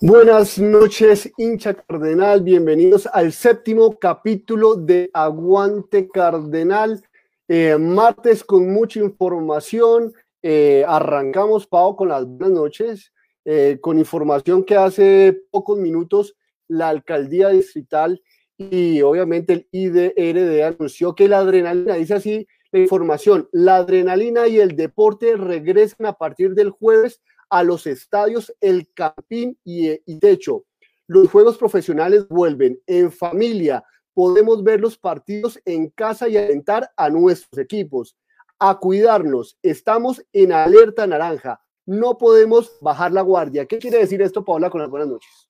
Buenas 0.00 0.58
noches, 0.58 1.32
hincha 1.36 1.74
cardenal. 1.74 2.42
Bienvenidos 2.42 3.08
al 3.12 3.32
séptimo 3.32 3.98
capítulo 3.98 4.76
de 4.76 5.10
Aguante 5.12 6.08
Cardenal. 6.08 7.02
Eh, 7.48 7.76
martes 7.78 8.44
con 8.44 8.72
mucha 8.72 9.00
información. 9.00 10.12
Eh, 10.42 10.84
arrancamos, 10.86 11.66
Pau, 11.66 11.96
con 11.96 12.08
las 12.08 12.26
buenas 12.26 12.50
noches, 12.50 13.12
eh, 13.44 13.78
con 13.80 13.98
información 13.98 14.64
que 14.64 14.76
hace 14.76 15.42
pocos 15.50 15.78
minutos 15.78 16.36
la 16.68 16.88
alcaldía 16.88 17.48
distrital 17.48 18.22
y 18.58 19.02
obviamente 19.02 19.52
el 19.52 19.68
IDRD 19.70 20.62
anunció 20.62 21.14
que 21.14 21.28
la 21.28 21.38
adrenalina, 21.38 21.94
dice 21.94 22.14
así 22.14 22.46
información, 22.78 23.48
la 23.52 23.76
adrenalina 23.76 24.48
y 24.48 24.58
el 24.58 24.76
deporte 24.76 25.36
regresan 25.36 26.06
a 26.06 26.14
partir 26.14 26.54
del 26.54 26.70
jueves 26.70 27.20
a 27.50 27.62
los 27.62 27.86
estadios 27.86 28.54
El 28.60 28.88
Campín 28.92 29.58
y, 29.64 29.90
y 29.90 30.18
Techo. 30.18 30.64
Los 31.06 31.30
juegos 31.30 31.56
profesionales 31.56 32.26
vuelven 32.28 32.80
en 32.86 33.12
familia. 33.12 33.84
Podemos 34.12 34.64
ver 34.64 34.80
los 34.80 34.98
partidos 34.98 35.60
en 35.64 35.90
casa 35.90 36.28
y 36.28 36.36
alentar 36.36 36.90
a 36.96 37.08
nuestros 37.10 37.58
equipos. 37.62 38.16
A 38.58 38.78
cuidarnos. 38.78 39.58
Estamos 39.62 40.24
en 40.32 40.52
alerta 40.52 41.06
naranja. 41.06 41.60
No 41.84 42.18
podemos 42.18 42.76
bajar 42.80 43.12
la 43.12 43.20
guardia. 43.20 43.66
¿Qué 43.66 43.78
quiere 43.78 43.98
decir 43.98 44.20
esto, 44.22 44.44
Paola, 44.44 44.70
con 44.70 44.80
las 44.80 44.90
buenas 44.90 45.08
noches? 45.08 45.45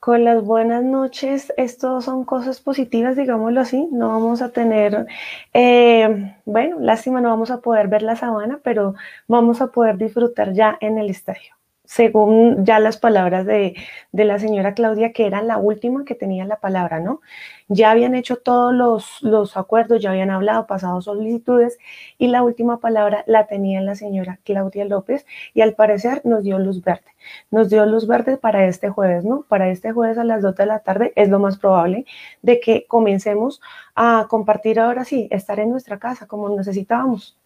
Con 0.00 0.24
las 0.24 0.42
buenas 0.42 0.82
noches, 0.84 1.52
esto 1.58 2.00
son 2.00 2.24
cosas 2.24 2.60
positivas, 2.60 3.16
digámoslo 3.16 3.60
así. 3.60 3.88
No 3.92 4.08
vamos 4.08 4.40
a 4.40 4.50
tener, 4.52 5.06
eh, 5.52 6.34
bueno, 6.44 6.78
lástima, 6.80 7.20
no 7.20 7.28
vamos 7.30 7.50
a 7.50 7.60
poder 7.60 7.88
ver 7.88 8.02
la 8.02 8.16
sabana, 8.16 8.60
pero 8.62 8.94
vamos 9.28 9.60
a 9.60 9.68
poder 9.68 9.98
disfrutar 9.98 10.52
ya 10.54 10.78
en 10.80 10.98
el 10.98 11.10
estadio 11.10 11.55
según 11.86 12.64
ya 12.64 12.78
las 12.78 12.98
palabras 12.98 13.46
de, 13.46 13.74
la 14.12 14.38
señora 14.38 14.74
Claudia, 14.74 15.12
que 15.12 15.26
era 15.26 15.42
la 15.42 15.58
última 15.58 16.04
que 16.04 16.14
tenía 16.14 16.44
la 16.44 16.56
palabra, 16.56 17.00
¿no? 17.00 17.20
Ya 17.68 17.90
habían 17.90 18.14
hecho 18.14 18.36
todos 18.36 18.74
los, 18.74 19.22
los, 19.22 19.56
acuerdos, 19.56 20.02
ya 20.02 20.10
habían 20.10 20.30
hablado, 20.30 20.66
pasado 20.66 21.00
solicitudes, 21.00 21.78
y 22.18 22.28
la 22.28 22.42
última 22.42 22.78
palabra 22.80 23.24
la 23.26 23.46
tenía 23.46 23.80
la 23.80 23.94
señora 23.94 24.38
Claudia 24.44 24.84
López, 24.84 25.26
y 25.54 25.60
al 25.62 25.74
parecer 25.74 26.20
nos 26.24 26.42
dio 26.42 26.58
luz 26.58 26.82
verde. 26.82 27.14
Nos 27.50 27.70
dio 27.70 27.86
luz 27.86 28.06
verde 28.06 28.36
para 28.36 28.66
este 28.66 28.88
jueves, 28.88 29.24
¿no? 29.24 29.44
Para 29.48 29.68
este 29.70 29.92
jueves 29.92 30.18
a 30.18 30.24
las 30.24 30.42
2 30.42 30.54
de 30.56 30.66
la 30.66 30.80
tarde 30.80 31.12
es 31.16 31.28
lo 31.28 31.38
más 31.38 31.58
probable 31.58 32.04
de 32.42 32.60
que 32.60 32.86
comencemos 32.86 33.60
a 33.94 34.26
compartir 34.28 34.78
ahora 34.78 35.04
sí, 35.04 35.28
estar 35.30 35.58
en 35.60 35.70
nuestra 35.70 35.98
casa 35.98 36.26
como 36.26 36.48
necesitábamos. 36.48 37.36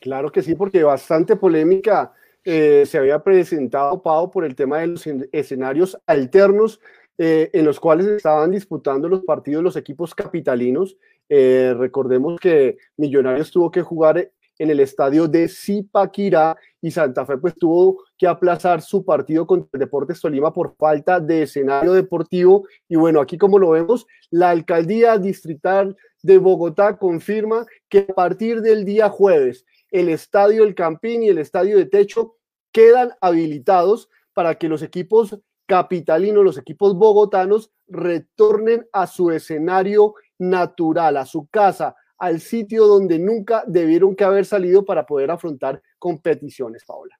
Claro 0.00 0.30
que 0.30 0.42
sí, 0.42 0.54
porque 0.54 0.82
bastante 0.82 1.36
polémica 1.36 2.12
eh, 2.48 2.86
se 2.86 2.96
había 2.96 3.24
presentado, 3.24 4.00
Pau, 4.00 4.30
por 4.30 4.44
el 4.44 4.54
tema 4.54 4.78
de 4.78 4.86
los 4.86 5.04
escenarios 5.32 5.98
alternos 6.06 6.80
eh, 7.18 7.50
en 7.52 7.64
los 7.64 7.80
cuales 7.80 8.06
estaban 8.06 8.52
disputando 8.52 9.08
los 9.08 9.24
partidos 9.24 9.64
los 9.64 9.76
equipos 9.76 10.14
capitalinos. 10.14 10.96
Eh, 11.28 11.74
recordemos 11.76 12.38
que 12.38 12.76
Millonarios 12.96 13.50
tuvo 13.50 13.72
que 13.72 13.82
jugar 13.82 14.30
en 14.58 14.70
el 14.70 14.78
estadio 14.78 15.26
de 15.26 15.48
Zipaquirá 15.48 16.56
y 16.80 16.92
Santa 16.92 17.26
Fe 17.26 17.36
pues 17.36 17.56
tuvo 17.56 18.04
que 18.16 18.28
aplazar 18.28 18.80
su 18.80 19.04
partido 19.04 19.44
contra 19.44 19.78
Deportes 19.78 20.20
Tolima 20.20 20.52
por 20.52 20.76
falta 20.76 21.18
de 21.18 21.42
escenario 21.42 21.94
deportivo. 21.94 22.64
Y 22.88 22.94
bueno, 22.94 23.20
aquí 23.20 23.38
como 23.38 23.58
lo 23.58 23.70
vemos, 23.70 24.06
la 24.30 24.50
alcaldía 24.50 25.18
distrital 25.18 25.96
de 26.22 26.38
Bogotá 26.38 26.96
confirma 26.96 27.66
que 27.88 28.06
a 28.08 28.14
partir 28.14 28.60
del 28.60 28.84
día 28.84 29.08
jueves 29.08 29.66
el 29.98 30.10
estadio 30.10 30.64
El 30.64 30.74
Campín 30.74 31.22
y 31.22 31.28
el 31.28 31.38
estadio 31.38 31.78
de 31.78 31.86
Techo 31.86 32.36
quedan 32.70 33.12
habilitados 33.22 34.10
para 34.34 34.56
que 34.56 34.68
los 34.68 34.82
equipos 34.82 35.38
capitalinos, 35.64 36.44
los 36.44 36.58
equipos 36.58 36.94
bogotanos, 36.94 37.72
retornen 37.88 38.86
a 38.92 39.06
su 39.06 39.30
escenario 39.30 40.14
natural, 40.38 41.16
a 41.16 41.24
su 41.24 41.46
casa, 41.48 41.96
al 42.18 42.40
sitio 42.40 42.86
donde 42.86 43.18
nunca 43.18 43.64
debieron 43.66 44.14
que 44.14 44.24
haber 44.24 44.44
salido 44.44 44.84
para 44.84 45.06
poder 45.06 45.30
afrontar 45.30 45.82
competiciones, 45.98 46.84
Paola. 46.84 47.18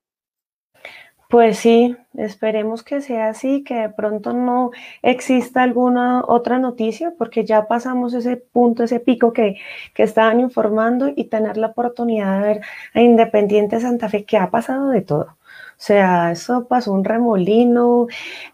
Pues 1.36 1.58
sí, 1.58 1.94
esperemos 2.14 2.82
que 2.82 3.02
sea 3.02 3.28
así, 3.28 3.62
que 3.62 3.74
de 3.74 3.88
pronto 3.91 4.32
no 4.32 4.70
exista 5.02 5.62
alguna 5.62 6.22
otra 6.26 6.58
noticia, 6.58 7.12
porque 7.19 7.44
ya 7.44 7.69
pasamos 7.69 8.14
ese 8.14 8.38
punto, 8.38 8.84
ese 8.84 9.00
pico 9.00 9.34
que, 9.34 9.56
que 9.92 10.02
estaban 10.02 10.41
informando 10.41 11.12
y 11.14 11.25
tener 11.25 11.58
la 11.58 11.66
oportunidad 11.66 12.41
de 12.41 12.46
ver 12.46 12.60
a 12.94 13.02
Independiente 13.02 13.80
Santa 13.80 14.08
Fe, 14.08 14.25
que 14.25 14.38
ha 14.38 14.50
pasado 14.50 14.88
de 14.88 15.02
todo. 15.02 15.36
O 15.78 15.82
sea, 15.82 16.32
eso 16.32 16.66
pasó 16.69 16.92
un 16.92 17.04
remolino, 17.04 18.06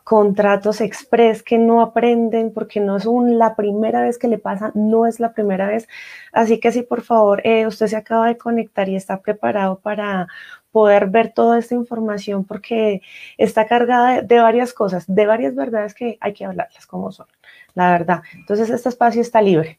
contratos 0.02 0.80
express 0.80 1.44
que 1.44 1.58
no 1.58 1.82
aprenden 1.82 2.52
porque 2.52 2.80
no 2.80 2.96
es 2.96 3.04
la 3.04 3.54
primera 3.54 4.02
vez 4.02 4.18
que 4.18 4.26
le 4.26 4.38
pasa, 4.38 4.72
no 4.74 5.06
es 5.06 5.20
la 5.20 5.32
primera 5.32 5.68
vez. 5.68 5.86
Así 6.32 6.58
que 6.58 6.72
sí, 6.72 6.82
por 6.82 7.02
favor, 7.02 7.42
eh, 7.46 7.66
usted 7.68 7.86
se 7.86 7.96
acaba 7.96 8.26
de 8.26 8.38
conectar 8.38 8.88
y 8.88 8.96
está 8.96 9.20
preparado 9.20 9.78
para 9.78 10.26
poder 10.72 11.08
ver 11.08 11.32
toda 11.32 11.58
esta 11.58 11.74
información 11.74 12.44
porque 12.44 13.02
está 13.38 13.66
cargada 13.66 14.22
de, 14.22 14.38
varias 14.40 14.72
cosas, 14.72 15.04
de 15.06 15.26
varias 15.26 15.54
verdades 15.54 15.94
que 15.94 16.18
hay 16.20 16.32
que 16.32 16.44
hablarlas 16.44 16.86
como 16.86 17.12
son, 17.12 17.26
la 17.74 17.92
verdad. 17.92 18.22
Entonces, 18.34 18.70
este 18.70 18.88
espacio 18.88 19.20
está 19.20 19.40
libre. 19.40 19.78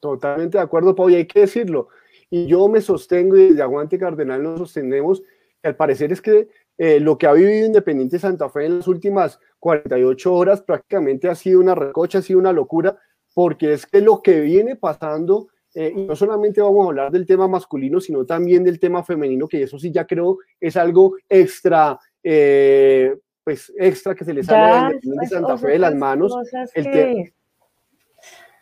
Totalmente 0.00 0.56
de 0.56 0.64
acuerdo, 0.64 0.94
Pau, 0.94 1.10
y 1.10 1.16
hay 1.16 1.26
que 1.26 1.40
decirlo. 1.40 1.88
Y 2.30 2.46
yo 2.46 2.68
me 2.68 2.80
sostengo 2.80 3.36
y 3.36 3.48
desde 3.48 3.62
Aguante 3.62 3.98
Cardenal 3.98 4.42
nos 4.42 4.58
sostenemos 4.58 5.22
al 5.62 5.76
parecer 5.76 6.12
es 6.12 6.20
que 6.20 6.48
eh, 6.78 7.00
lo 7.00 7.18
que 7.18 7.26
ha 7.26 7.32
vivido 7.32 7.66
Independiente 7.66 8.18
Santa 8.18 8.48
Fe 8.48 8.66
en 8.66 8.78
las 8.78 8.88
últimas 8.88 9.40
48 9.58 10.32
horas 10.32 10.62
prácticamente 10.62 11.28
ha 11.28 11.34
sido 11.34 11.60
una 11.60 11.74
recocha, 11.74 12.18
ha 12.18 12.22
sido 12.22 12.38
una 12.38 12.52
locura, 12.52 12.98
porque 13.34 13.72
es 13.72 13.86
que 13.86 14.00
lo 14.00 14.22
que 14.22 14.40
viene 14.40 14.76
pasando, 14.76 15.48
eh, 15.74 15.92
y 15.94 16.02
no 16.02 16.16
solamente 16.16 16.60
vamos 16.60 16.84
a 16.84 16.88
hablar 16.88 17.12
del 17.12 17.26
tema 17.26 17.46
masculino, 17.46 18.00
sino 18.00 18.24
también 18.24 18.64
del 18.64 18.80
tema 18.80 19.04
femenino, 19.04 19.46
que 19.46 19.62
eso 19.62 19.78
sí 19.78 19.90
ya 19.92 20.06
creo 20.06 20.38
es 20.60 20.76
algo 20.76 21.16
extra, 21.28 21.98
eh, 22.22 23.16
pues 23.44 23.72
extra 23.76 24.14
que 24.14 24.24
se 24.24 24.34
le 24.34 24.42
sale 24.42 24.60
a 24.60 24.90
Independiente 24.90 25.26
Santa 25.28 25.58
Fe 25.58 25.68
de 25.68 25.78
las 25.78 25.94
manos. 25.94 26.34
El 26.74 27.32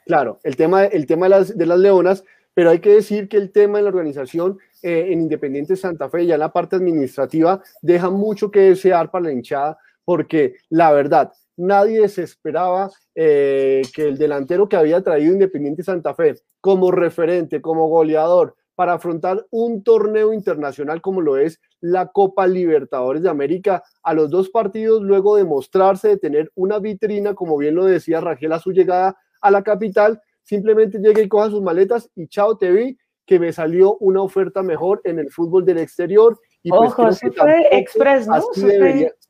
claro, 0.04 0.38
el 0.42 0.56
tema, 0.56 0.84
el 0.84 1.06
tema 1.06 1.26
de 1.26 1.30
las, 1.30 1.56
de 1.56 1.66
las 1.66 1.78
leonas, 1.78 2.24
pero 2.54 2.70
hay 2.70 2.78
que 2.78 2.94
decir 2.94 3.28
que 3.28 3.36
el 3.36 3.52
tema 3.52 3.78
de 3.78 3.84
la 3.84 3.90
organización 3.90 4.58
eh, 4.82 5.08
en 5.10 5.20
Independiente 5.20 5.76
Santa 5.76 6.08
Fe, 6.08 6.26
ya 6.26 6.34
en 6.34 6.40
la 6.40 6.52
parte 6.52 6.76
administrativa, 6.76 7.62
deja 7.82 8.08
mucho 8.08 8.50
que 8.50 8.60
desear 8.60 9.10
para 9.10 9.24
la 9.24 9.32
hinchada, 9.32 9.78
porque 10.04 10.56
la 10.70 10.92
verdad, 10.92 11.32
nadie 11.56 12.08
se 12.08 12.22
esperaba 12.22 12.90
eh, 13.19 13.81
que 13.94 14.09
el 14.09 14.19
delantero 14.19 14.69
que 14.69 14.77
había 14.77 15.00
traído 15.00 15.32
Independiente 15.32 15.82
Santa 15.82 16.15
Fe 16.15 16.34
como 16.60 16.91
referente, 16.91 17.62
como 17.62 17.88
goleador, 17.88 18.54
para 18.75 18.93
afrontar 18.93 19.47
un 19.50 19.82
torneo 19.82 20.34
internacional 20.34 21.00
como 21.00 21.22
lo 21.22 21.38
es 21.38 21.59
la 21.81 22.09
Copa 22.09 22.47
Libertadores 22.47 23.22
de 23.22 23.31
América, 23.31 23.82
a 24.03 24.12
los 24.12 24.28
dos 24.28 24.50
partidos, 24.50 25.03
luego 25.03 25.37
de 25.37 25.44
mostrarse, 25.44 26.09
de 26.09 26.19
tener 26.19 26.53
una 26.54 26.78
vitrina, 26.78 27.32
como 27.32 27.56
bien 27.56 27.75
lo 27.75 27.87
decía 27.87 28.21
Rangel 28.21 28.53
a 28.53 28.59
su 28.59 28.72
llegada 28.72 29.16
a 29.41 29.50
la 29.50 29.62
capital, 29.62 30.21
simplemente 30.43 30.98
llegue 30.98 31.22
y 31.22 31.28
coja 31.28 31.48
sus 31.48 31.62
maletas 31.62 32.10
y 32.15 32.28
chao, 32.28 32.59
te 32.59 32.71
vi, 32.71 32.98
que 33.25 33.41
me 33.41 33.50
salió 33.50 33.97
una 33.97 34.21
oferta 34.21 34.62
mejor 34.62 35.00
en 35.04 35.19
el 35.19 35.31
fútbol 35.31 35.65
del 35.65 35.78
exterior. 35.78 36.38
Y 36.62 36.71
pues 36.71 36.93
Ojo, 36.93 37.12
sí 37.12 37.31
fue 37.31 37.66
express, 37.72 38.28
¿no? 38.28 38.43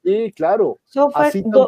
Sí, 0.06 0.32
claro. 0.32 0.78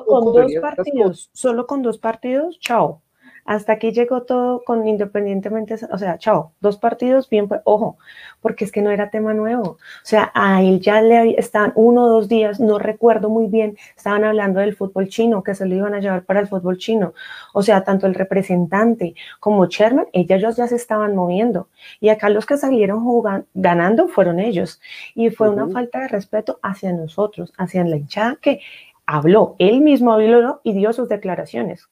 con 0.06 0.32
dos 0.32 0.53
partidos, 0.60 1.31
solo 1.32 1.66
con 1.66 1.82
dos 1.82 1.99
partidos, 1.99 2.59
chao 2.60 3.03
hasta 3.48 3.72
aquí 3.72 3.92
llegó 3.92 4.25
todo 4.25 4.62
con 4.62 4.86
independientemente, 4.86 5.76
o 5.91 5.97
sea, 5.97 6.19
chao, 6.19 6.53
dos 6.60 6.76
partidos, 6.76 7.31
bien, 7.31 7.48
pues, 7.48 7.62
ojo, 7.64 7.97
porque 8.42 8.66
es 8.66 8.70
que 8.70 8.82
no 8.82 8.91
era 8.91 9.09
tema 9.09 9.32
nuevo. 9.32 9.70
O 9.70 9.78
sea, 10.03 10.31
a 10.34 10.62
él 10.62 10.81
ya 10.81 11.00
le 11.00 11.31
estaban 11.40 11.73
uno 11.75 12.05
o 12.05 12.08
dos 12.08 12.28
días, 12.28 12.61
no 12.61 12.78
recuerdo 12.78 13.31
muy 13.31 13.46
bien, 13.46 13.78
estaban 13.96 14.25
hablando 14.25 14.61
del 14.61 14.76
fútbol 14.76 15.08
chino, 15.08 15.43
que 15.43 15.55
se 15.55 15.64
lo 15.64 15.75
iban 15.75 15.94
a 15.94 16.00
llevar 16.00 16.25
para 16.26 16.40
el 16.40 16.46
fútbol 16.46 16.76
chino. 16.76 17.14
O 17.55 17.62
sea, 17.62 17.84
tanto 17.84 18.06
el 18.06 18.14
representante 18.14 19.14
como 19.40 19.64
Sherman, 19.64 20.08
ellos 20.12 20.56
ya 20.56 20.67
se 20.67 20.76
estaban 20.76 21.17
moviendo. 21.17 21.69
Y 22.00 22.11
acá 22.11 22.28
los 22.28 22.44
que 22.44 22.58
salieron 22.58 23.02
jugando, 23.02 23.46
ganando 23.55 24.08
fueron 24.08 24.40
ellos. 24.40 24.78
Y 25.14 25.31
fue 25.31 25.49
una 25.49 25.69
falta 25.69 26.00
de 26.00 26.08
respeto 26.08 26.58
hacia 26.62 26.93
nosotros, 26.93 27.55
hacia 27.56 27.82
la 27.84 27.96
hinchada 27.96 28.37
que 28.43 28.61
habló, 29.06 29.56
él 29.58 29.81
mismo 29.81 30.12
habló 30.12 30.61
y 30.64 30.75
dio 30.75 30.93
sus 30.93 31.08
declaraciones 31.08 31.88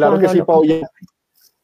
Claro 0.00 0.18
que 0.18 0.28
sí, 0.28 0.42
Pau. 0.42 0.62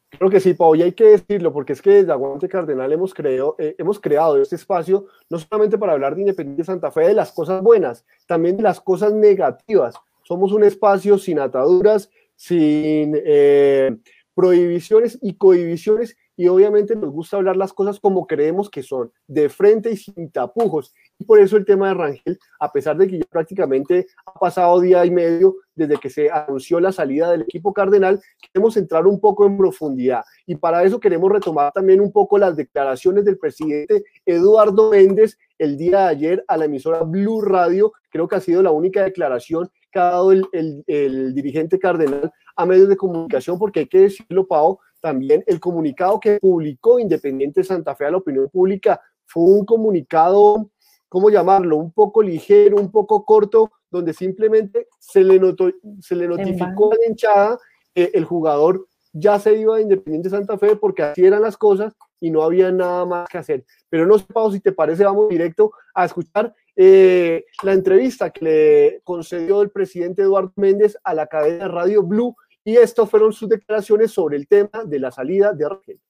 Creo 0.09 0.29
que 0.29 0.39
sí, 0.39 0.53
Pau, 0.53 0.73
y 0.75 0.81
hay 0.81 0.93
que 0.93 1.03
decirlo, 1.03 1.51
porque 1.53 1.73
es 1.73 1.81
que 1.81 1.91
desde 1.91 2.11
Aguante 2.11 2.47
Cardenal 2.47 2.91
hemos, 2.91 3.13
creado, 3.13 3.55
eh, 3.59 3.75
hemos 3.77 3.99
creado 3.99 4.41
este 4.41 4.55
espacio 4.55 5.05
no 5.29 5.37
solamente 5.37 5.77
para 5.77 5.93
hablar 5.93 6.15
de 6.15 6.21
Independiente 6.21 6.63
Santa 6.63 6.91
Fe, 6.91 7.07
de 7.07 7.13
las 7.13 7.31
cosas 7.31 7.61
buenas, 7.61 8.05
también 8.25 8.57
de 8.57 8.63
las 8.63 8.79
cosas 8.79 9.13
negativas. 9.13 9.95
Somos 10.23 10.53
un 10.53 10.63
espacio 10.63 11.17
sin 11.17 11.39
ataduras, 11.39 12.09
sin 12.35 13.13
eh, 13.15 13.97
prohibiciones 14.33 15.19
y 15.21 15.35
cohibiciones 15.35 16.15
y 16.37 16.47
obviamente 16.47 16.95
nos 16.95 17.11
gusta 17.11 17.37
hablar 17.37 17.57
las 17.57 17.73
cosas 17.73 17.99
como 17.99 18.27
creemos 18.27 18.69
que 18.69 18.83
son, 18.83 19.11
de 19.27 19.49
frente 19.49 19.91
y 19.91 19.97
sin 19.97 20.31
tapujos. 20.31 20.93
Y 21.17 21.25
por 21.25 21.39
eso 21.39 21.57
el 21.57 21.65
tema 21.65 21.87
de 21.87 21.95
Rangel, 21.95 22.39
a 22.59 22.71
pesar 22.71 22.95
de 22.95 23.07
que 23.07 23.17
ya 23.17 23.25
prácticamente 23.27 24.05
ha 24.23 24.33
pasado 24.33 24.79
día 24.79 25.03
y 25.03 25.09
medio 25.09 25.55
desde 25.73 25.97
que 25.97 26.11
se 26.11 26.29
anunció 26.29 26.79
la 26.79 26.91
salida 26.91 27.31
del 27.31 27.41
equipo 27.41 27.73
cardenal, 27.73 28.21
queremos 28.39 28.77
entrar 28.77 29.07
un 29.07 29.19
poco 29.19 29.47
en 29.47 29.57
profundidad. 29.57 30.23
Y 30.45 30.55
para 30.55 30.83
eso 30.83 30.99
queremos 30.99 31.31
retomar 31.31 31.71
también 31.73 31.99
un 31.99 32.11
poco 32.11 32.37
las 32.37 32.55
declaraciones 32.55 33.25
del 33.25 33.39
presidente 33.39 34.03
Eduardo 34.23 34.91
Méndez 34.91 35.39
el 35.57 35.75
día 35.75 36.01
de 36.01 36.09
ayer 36.09 36.45
a 36.47 36.55
la 36.55 36.65
emisora 36.65 37.01
Blue 37.01 37.41
Radio. 37.41 37.93
Creo 38.11 38.27
que 38.27 38.35
ha 38.35 38.41
sido 38.41 38.61
la 38.61 38.71
única 38.71 39.03
declaración 39.03 39.71
que 39.91 39.99
ha 39.99 40.11
dado 40.11 40.31
el, 40.31 40.45
el 40.85 41.33
dirigente 41.33 41.79
cardenal 41.79 42.31
a 42.55 42.65
medios 42.65 42.89
de 42.89 42.97
comunicación, 42.97 43.57
porque 43.57 43.81
hay 43.81 43.87
que 43.87 44.01
decirlo, 44.01 44.47
Pau, 44.47 44.79
también 44.99 45.43
el 45.47 45.59
comunicado 45.59 46.19
que 46.19 46.39
publicó 46.39 46.99
Independiente 46.99 47.63
Santa 47.63 47.95
Fe 47.95 48.05
a 48.05 48.11
la 48.11 48.17
opinión 48.17 48.49
pública 48.49 49.01
fue 49.25 49.43
un 49.43 49.65
comunicado, 49.65 50.69
¿cómo 51.09 51.29
llamarlo? 51.29 51.77
Un 51.77 51.91
poco 51.91 52.21
ligero, 52.21 52.77
un 52.77 52.91
poco 52.91 53.25
corto, 53.25 53.71
donde 53.89 54.13
simplemente 54.13 54.87
se 54.99 55.23
le, 55.23 55.39
notó, 55.39 55.71
se 56.01 56.15
le 56.15 56.27
notificó 56.27 56.91
a 56.91 56.95
la 56.95 57.07
hinchada 57.07 57.59
que 57.93 58.11
el 58.13 58.25
jugador 58.25 58.87
ya 59.13 59.39
se 59.39 59.55
iba 59.55 59.77
de 59.77 59.83
Independiente 59.83 60.29
Santa 60.29 60.57
Fe 60.57 60.75
porque 60.75 61.03
así 61.03 61.25
eran 61.25 61.41
las 61.41 61.57
cosas 61.57 61.93
y 62.19 62.29
no 62.31 62.43
había 62.43 62.71
nada 62.71 63.05
más 63.05 63.29
que 63.29 63.37
hacer. 63.37 63.65
Pero 63.89 64.05
no 64.05 64.17
sé, 64.17 64.25
Pau, 64.33 64.51
si 64.51 64.59
te 64.59 64.71
parece, 64.71 65.03
vamos 65.03 65.29
directo 65.29 65.71
a 65.93 66.05
escuchar 66.05 66.53
eh, 66.75 67.45
la 67.63 67.73
entrevista 67.73 68.29
que 68.29 68.45
le 68.45 69.01
concedió 69.03 69.61
el 69.61 69.71
presidente 69.71 70.21
Eduardo 70.21 70.53
Méndez 70.55 70.97
a 71.03 71.13
la 71.13 71.27
cadena 71.27 71.67
Radio 71.67 72.03
Blue 72.03 72.35
y 72.67 72.75
estas 72.75 73.09
fueron 73.09 73.31
sus 73.31 73.47
declaraciones 73.47 74.11
sobre 74.11 74.35
el 74.35 74.45
tema 74.45 74.83
de 74.85 74.99
la 74.99 75.09
salida 75.09 75.53
de 75.53 75.63
Argel. 75.63 76.01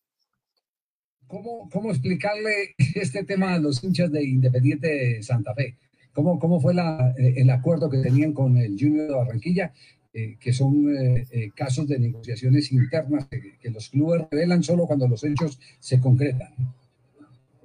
¿Cómo, 1.27 1.69
¿Cómo 1.69 1.91
explicarle 1.91 2.73
este 2.95 3.23
tema 3.23 3.53
a 3.53 3.59
los 3.59 3.83
hinchas 3.83 4.11
de 4.11 4.23
Independiente 4.23 5.21
Santa 5.21 5.53
Fe? 5.53 5.77
¿Cómo, 6.13 6.39
cómo 6.39 6.59
fue 6.59 6.73
la, 6.73 7.13
eh, 7.15 7.35
el 7.37 7.51
acuerdo 7.51 7.91
que 7.91 7.99
tenían 7.99 8.33
con 8.33 8.57
el 8.57 8.75
Junior 8.75 9.07
de 9.07 9.13
Barranquilla? 9.13 9.71
Eh, 10.11 10.37
que 10.39 10.51
son 10.51 10.95
eh, 10.97 11.51
casos 11.55 11.87
de 11.87 11.99
negociaciones 11.99 12.71
internas 12.71 13.27
que, 13.27 13.59
que, 13.61 13.69
los 13.69 13.89
clubes 13.89 14.23
revelan 14.31 14.63
solo 14.63 14.87
cuando 14.87 15.07
los 15.07 15.23
hechos 15.23 15.59
se 15.79 16.01
concretan. 16.01 16.55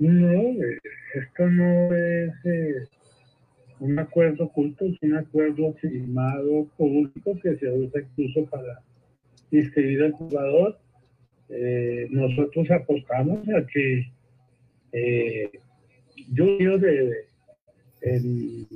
No, 0.00 0.32
esto 1.14 1.48
no 1.48 1.94
es 1.94 2.32
un 3.82 3.98
acuerdo 3.98 4.44
oculto, 4.44 4.84
es 4.84 4.96
un 5.02 5.16
acuerdo 5.16 5.72
firmado 5.74 6.68
público 6.76 7.36
que 7.42 7.56
se 7.56 7.68
usa 7.68 8.00
incluso 8.00 8.48
para 8.48 8.80
inscribir 9.50 10.04
al 10.04 10.12
jugador. 10.12 10.78
Eh, 11.48 12.06
nosotros 12.10 12.70
apostamos 12.70 13.40
a 13.48 13.66
que 13.66 14.06
eh, 14.92 15.50
quiero 16.34 16.78
de, 16.78 17.24
el, 18.02 18.66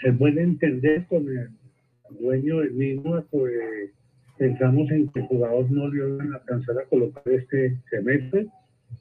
se 0.00 0.12
puede 0.12 0.42
entender 0.42 1.04
con 1.06 1.28
el 1.28 1.48
dueño 2.20 2.60
del 2.60 2.72
mismo, 2.74 3.20
pues 3.32 3.52
pensamos 4.38 4.88
en 4.92 5.08
que 5.08 5.20
el 5.20 5.26
jugador 5.26 5.68
no 5.72 5.88
le 5.88 6.06
iban 6.06 6.32
a 6.32 6.36
alcanzar 6.36 6.78
a 6.78 6.84
colocar 6.84 7.24
este 7.26 7.76
semestre, 7.90 8.46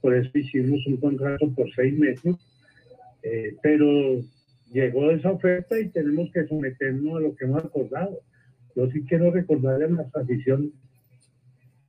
por 0.01 0.15
eso 0.15 0.31
hicimos 0.33 0.85
un 0.87 0.97
contrato 0.97 1.49
por 1.51 1.71
seis 1.75 1.95
meses, 1.97 2.35
eh, 3.21 3.55
pero 3.61 4.23
llegó 4.71 5.11
esa 5.11 5.31
oferta 5.31 5.79
y 5.79 5.89
tenemos 5.89 6.31
que 6.31 6.45
someternos 6.47 7.17
a 7.17 7.21
lo 7.21 7.35
que 7.35 7.45
hemos 7.45 7.63
acordado. 7.63 8.19
Yo 8.75 8.89
sí 8.91 9.03
quiero 9.05 9.31
recordarle 9.31 9.85
a 9.85 9.89
nuestra 9.89 10.21
afición 10.21 10.71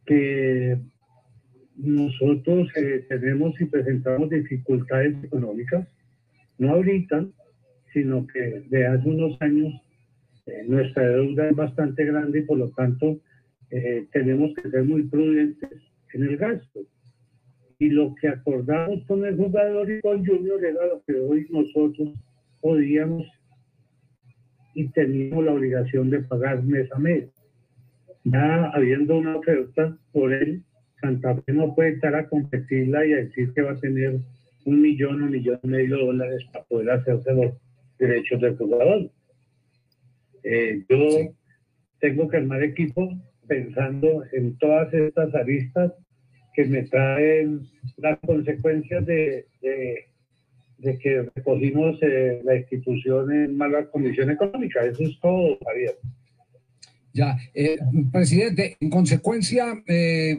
que 0.07 0.79
nosotros 1.77 2.69
eh, 2.77 3.05
tenemos 3.09 3.61
y 3.61 3.67
presentamos 3.67 4.31
dificultades 4.31 5.23
económicas, 5.23 5.87
no 6.59 6.71
ahorita, 6.71 7.27
sino 7.93 8.27
que 8.27 8.65
de 8.69 8.87
hace 8.87 9.09
unos 9.09 9.41
años 9.41 9.75
eh, 10.47 10.65
nuestra 10.67 11.07
deuda 11.09 11.49
es 11.49 11.57
bastante 11.57 12.05
grande 12.05 12.41
y 12.41 12.43
por 12.43 12.59
lo 12.59 12.71
tanto 12.71 13.21
eh, 13.71 14.07
tenemos 14.13 14.55
que 14.55 14.71
ser 14.71 14.85
muy 14.85 15.03
prudentes 15.05 15.71
en 16.15 16.23
el 16.25 16.37
gasto. 16.37 16.81
Y 17.79 17.91
lo 17.91 18.15
que 18.17 18.29
acordamos 18.29 19.05
con 19.07 19.25
el 19.25 19.37
jugador 19.37 19.91
y 19.91 20.01
con 20.01 20.25
Junior 20.27 20.65
era 20.65 20.87
lo 20.87 21.03
que 21.07 21.15
hoy 21.15 21.47
nosotros 21.51 22.15
podíamos 22.61 23.27
y 24.75 24.89
teníamos 24.89 25.45
la 25.45 25.53
obligación 25.53 26.11
de 26.11 26.21
pagar 26.21 26.63
mes 26.63 26.91
a 26.93 26.99
mes. 26.99 27.29
Ya 28.25 28.67
habiendo 28.67 29.19
una 29.19 29.37
oferta 29.37 29.97
por 30.13 30.33
él, 30.33 30.63
Santa 31.01 31.35
Fe 31.37 31.53
no 31.53 31.75
puede 31.75 31.91
estar 31.91 32.15
a 32.15 32.29
competirla 32.29 33.07
y 33.07 33.13
a 33.13 33.17
decir 33.17 33.53
que 33.55 33.63
va 33.63 33.73
a 33.73 33.81
tener 33.81 34.21
un 34.65 34.83
millón 34.83 35.23
o 35.23 35.25
un 35.25 35.31
millón 35.33 35.61
y 35.63 35.69
medio 35.69 35.97
de 35.97 36.05
dólares 36.05 36.45
para 36.53 36.65
poder 36.67 36.91
hacerse 36.91 37.33
los 37.33 37.55
derechos 37.99 38.41
del 38.41 38.57
jugador. 38.57 39.11
Eh, 40.45 40.85
yo 40.89 41.35
tengo 42.01 42.29
que 42.29 42.37
armar 42.37 42.63
equipo 42.63 43.09
pensando 43.47 44.25
en 44.33 44.57
todas 44.59 44.93
estas 44.93 45.35
aristas 45.35 45.93
que 46.55 46.65
me 46.67 46.83
traen 46.85 47.63
las 47.97 48.19
consecuencias 48.21 49.05
de, 49.07 49.47
de 49.63 50.09
de 50.79 50.99
que 50.99 51.23
recogimos 51.35 51.99
eh, 52.03 52.41
la 52.45 52.57
institución 52.57 53.33
en 53.33 53.57
mala 53.57 53.87
condición 53.87 54.31
económica. 54.31 54.85
Eso 54.85 55.03
es 55.03 55.19
todo, 55.21 55.59
Javier. 55.65 55.97
Ya, 57.13 57.37
eh, 57.55 57.79
presidente, 58.13 58.77
en 58.81 58.91
consecuencia, 58.91 59.83
eh, 59.89 60.39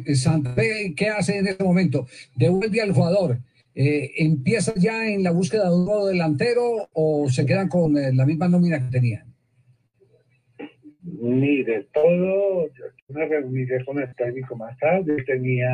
¿qué 0.96 1.10
hace 1.10 1.38
en 1.38 1.48
este 1.48 1.64
momento? 1.64 2.08
¿Devuelve 2.36 2.82
al 2.82 2.94
jugador? 2.94 3.40
Eh, 3.76 4.12
¿Empieza 4.18 4.74
ya 4.78 5.08
en 5.08 5.24
la 5.24 5.32
búsqueda 5.32 5.70
de 5.70 5.76
un 5.76 5.86
nuevo 5.86 6.08
delantero 6.08 6.88
o 6.94 7.28
se 7.30 7.46
quedan 7.46 7.68
con 7.68 7.94
la 7.94 8.26
misma 8.26 8.48
nómina 8.48 8.80
que 8.80 8.92
tenían? 8.92 9.28
Ni 11.04 11.64
de 11.64 11.86
todo, 11.94 12.68
yo 12.68 12.86
me 13.10 13.26
reuní 13.26 13.66
con 13.86 14.00
el 14.00 14.16
técnico 14.16 14.56
más 14.56 14.78
tarde, 14.78 15.24
tenía 15.26 15.70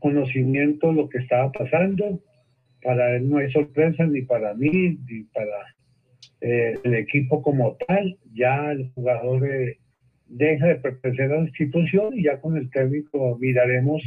conocimiento 0.00 0.88
de 0.88 0.94
lo 0.94 1.08
que 1.08 1.18
estaba 1.18 1.52
pasando 1.52 2.20
para 2.82 3.16
él 3.16 3.28
no 3.28 3.38
hay 3.38 3.50
sorpresa 3.50 4.04
ni 4.06 4.22
para 4.22 4.54
mí 4.54 4.98
ni 5.08 5.24
para 5.34 5.74
eh, 6.40 6.78
el 6.82 6.94
equipo 6.94 7.42
como 7.42 7.76
tal. 7.86 8.18
Ya 8.32 8.72
el 8.72 8.90
jugador 8.90 9.46
eh, 9.46 9.78
deja 10.26 10.66
de 10.66 10.76
pertenecer 10.76 11.32
a 11.32 11.36
la 11.36 11.42
institución 11.42 12.18
y 12.18 12.24
ya 12.24 12.40
con 12.40 12.56
el 12.56 12.70
técnico 12.70 13.36
miraremos 13.38 14.02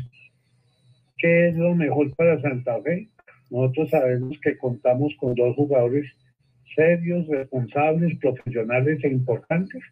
qué 1.18 1.50
es 1.50 1.56
lo 1.56 1.75
mejor 1.75 2.16
para 2.16 2.42
Santa 2.42 2.81
Fe. 2.81 3.10
Nosotros 3.50 3.90
sabemos 3.90 4.40
que 4.42 4.58
contamos 4.58 5.14
con 5.20 5.36
dos 5.36 5.56
jugadores 5.56 6.12
serios, 6.75 7.27
responsables, 7.27 8.18
profesionales 8.18 9.03
e 9.03 9.10
importantes, 9.10 9.84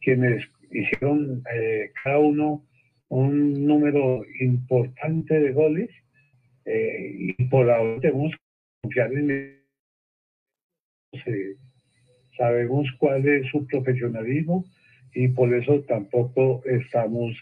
quienes 0.00 0.44
hicieron 0.70 1.42
eh, 1.54 1.90
cada 2.02 2.18
uno 2.18 2.64
un 3.08 3.66
número 3.66 4.24
importante 4.40 5.38
de 5.38 5.52
goles 5.52 5.90
eh, 6.64 7.34
y 7.38 7.44
por 7.44 7.70
ahora 7.70 8.00
tenemos 8.00 8.32
que 8.32 8.38
confiar 8.82 9.12
en 9.12 9.30
él. 9.30 9.58
sabemos 12.36 12.88
cuál 12.98 13.26
es 13.28 13.46
su 13.50 13.66
profesionalismo 13.66 14.64
y 15.14 15.28
por 15.28 15.52
eso 15.54 15.80
tampoco 15.82 16.62
estamos 16.64 17.36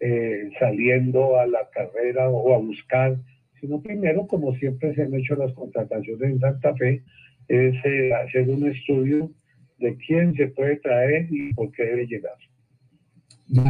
eh, 0.00 0.50
saliendo 0.58 1.38
a 1.38 1.46
la 1.46 1.68
carrera 1.70 2.28
o 2.28 2.54
a 2.54 2.58
buscar, 2.58 3.16
sino 3.60 3.82
primero, 3.82 4.26
como 4.26 4.54
siempre 4.56 4.94
se 4.94 5.02
han 5.02 5.14
hecho 5.14 5.36
las 5.36 5.52
contrataciones 5.52 6.30
en 6.30 6.40
Santa 6.40 6.74
Fe, 6.74 7.02
es 7.48 7.74
eh, 7.84 8.12
hacer 8.14 8.48
un 8.48 8.68
estudio 8.68 9.30
de 9.78 9.96
quién 9.96 10.34
se 10.34 10.48
puede 10.48 10.76
traer 10.76 11.26
y 11.30 11.52
por 11.54 11.70
qué 11.72 11.84
debe 11.84 12.06
llegar. 12.06 12.36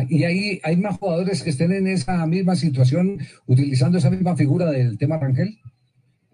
Y 0.08 0.24
ahí 0.24 0.60
hay 0.62 0.76
más 0.76 0.98
jugadores 0.98 1.42
que 1.42 1.50
estén 1.50 1.72
en 1.72 1.86
esa 1.86 2.26
misma 2.26 2.54
situación 2.54 3.18
utilizando 3.46 3.98
esa 3.98 4.10
misma 4.10 4.36
figura 4.36 4.70
del 4.70 4.96
tema 4.98 5.18
Rangel. 5.18 5.58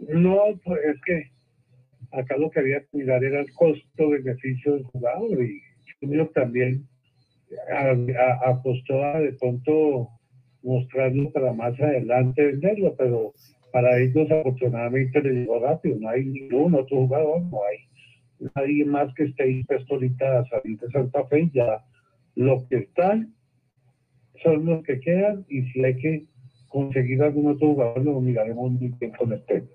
No, 0.08 0.38
pues 0.64 0.80
es 0.84 1.00
que 1.04 1.30
acá 2.12 2.36
lo 2.36 2.50
que 2.50 2.60
había 2.60 2.80
que 2.80 2.98
mirar 2.98 3.24
era 3.24 3.40
el 3.40 3.52
costo-beneficio 3.52 4.74
del 4.74 4.84
jugador 4.84 5.42
y 5.42 5.60
Junior 6.00 6.30
también 6.34 6.86
apostó 8.44 9.04
a 9.04 9.20
de 9.20 9.32
pronto 9.34 10.08
mostrarlo 10.62 11.30
para 11.32 11.52
más 11.52 11.78
adelante 11.80 12.44
venderlo, 12.46 12.94
pero 12.96 13.32
para 13.72 13.98
ellos 13.98 14.30
afortunadamente 14.30 15.22
le 15.22 15.32
llegó 15.32 15.60
rápido, 15.60 15.96
no 15.98 16.08
hay 16.08 16.24
ningún 16.24 16.74
otro 16.74 16.98
jugador, 16.98 17.42
no 17.42 17.60
hay 17.64 18.50
nadie 18.54 18.84
más 18.84 19.12
que 19.14 19.24
esté 19.24 19.44
dispuesto 19.44 19.94
ahorita 19.94 20.40
a 20.40 20.44
salir 20.46 20.78
de 20.78 20.90
Santa 20.90 21.24
Fe, 21.26 21.50
ya 21.52 21.84
los 22.40 22.64
que 22.68 22.76
están 22.78 23.34
son 24.42 24.64
los 24.64 24.82
que 24.82 24.98
quedan 24.98 25.44
y 25.48 25.62
si 25.70 25.84
hay 25.84 25.96
que 25.96 26.26
conseguir 26.68 27.22
algún 27.22 27.52
otro 27.52 27.68
jugador, 27.68 28.02
lo 28.02 28.20
miraremos 28.20 28.72
muy 28.72 28.88
bien 28.88 29.12
con 29.12 29.32
el 29.32 29.44
técnico. 29.44 29.74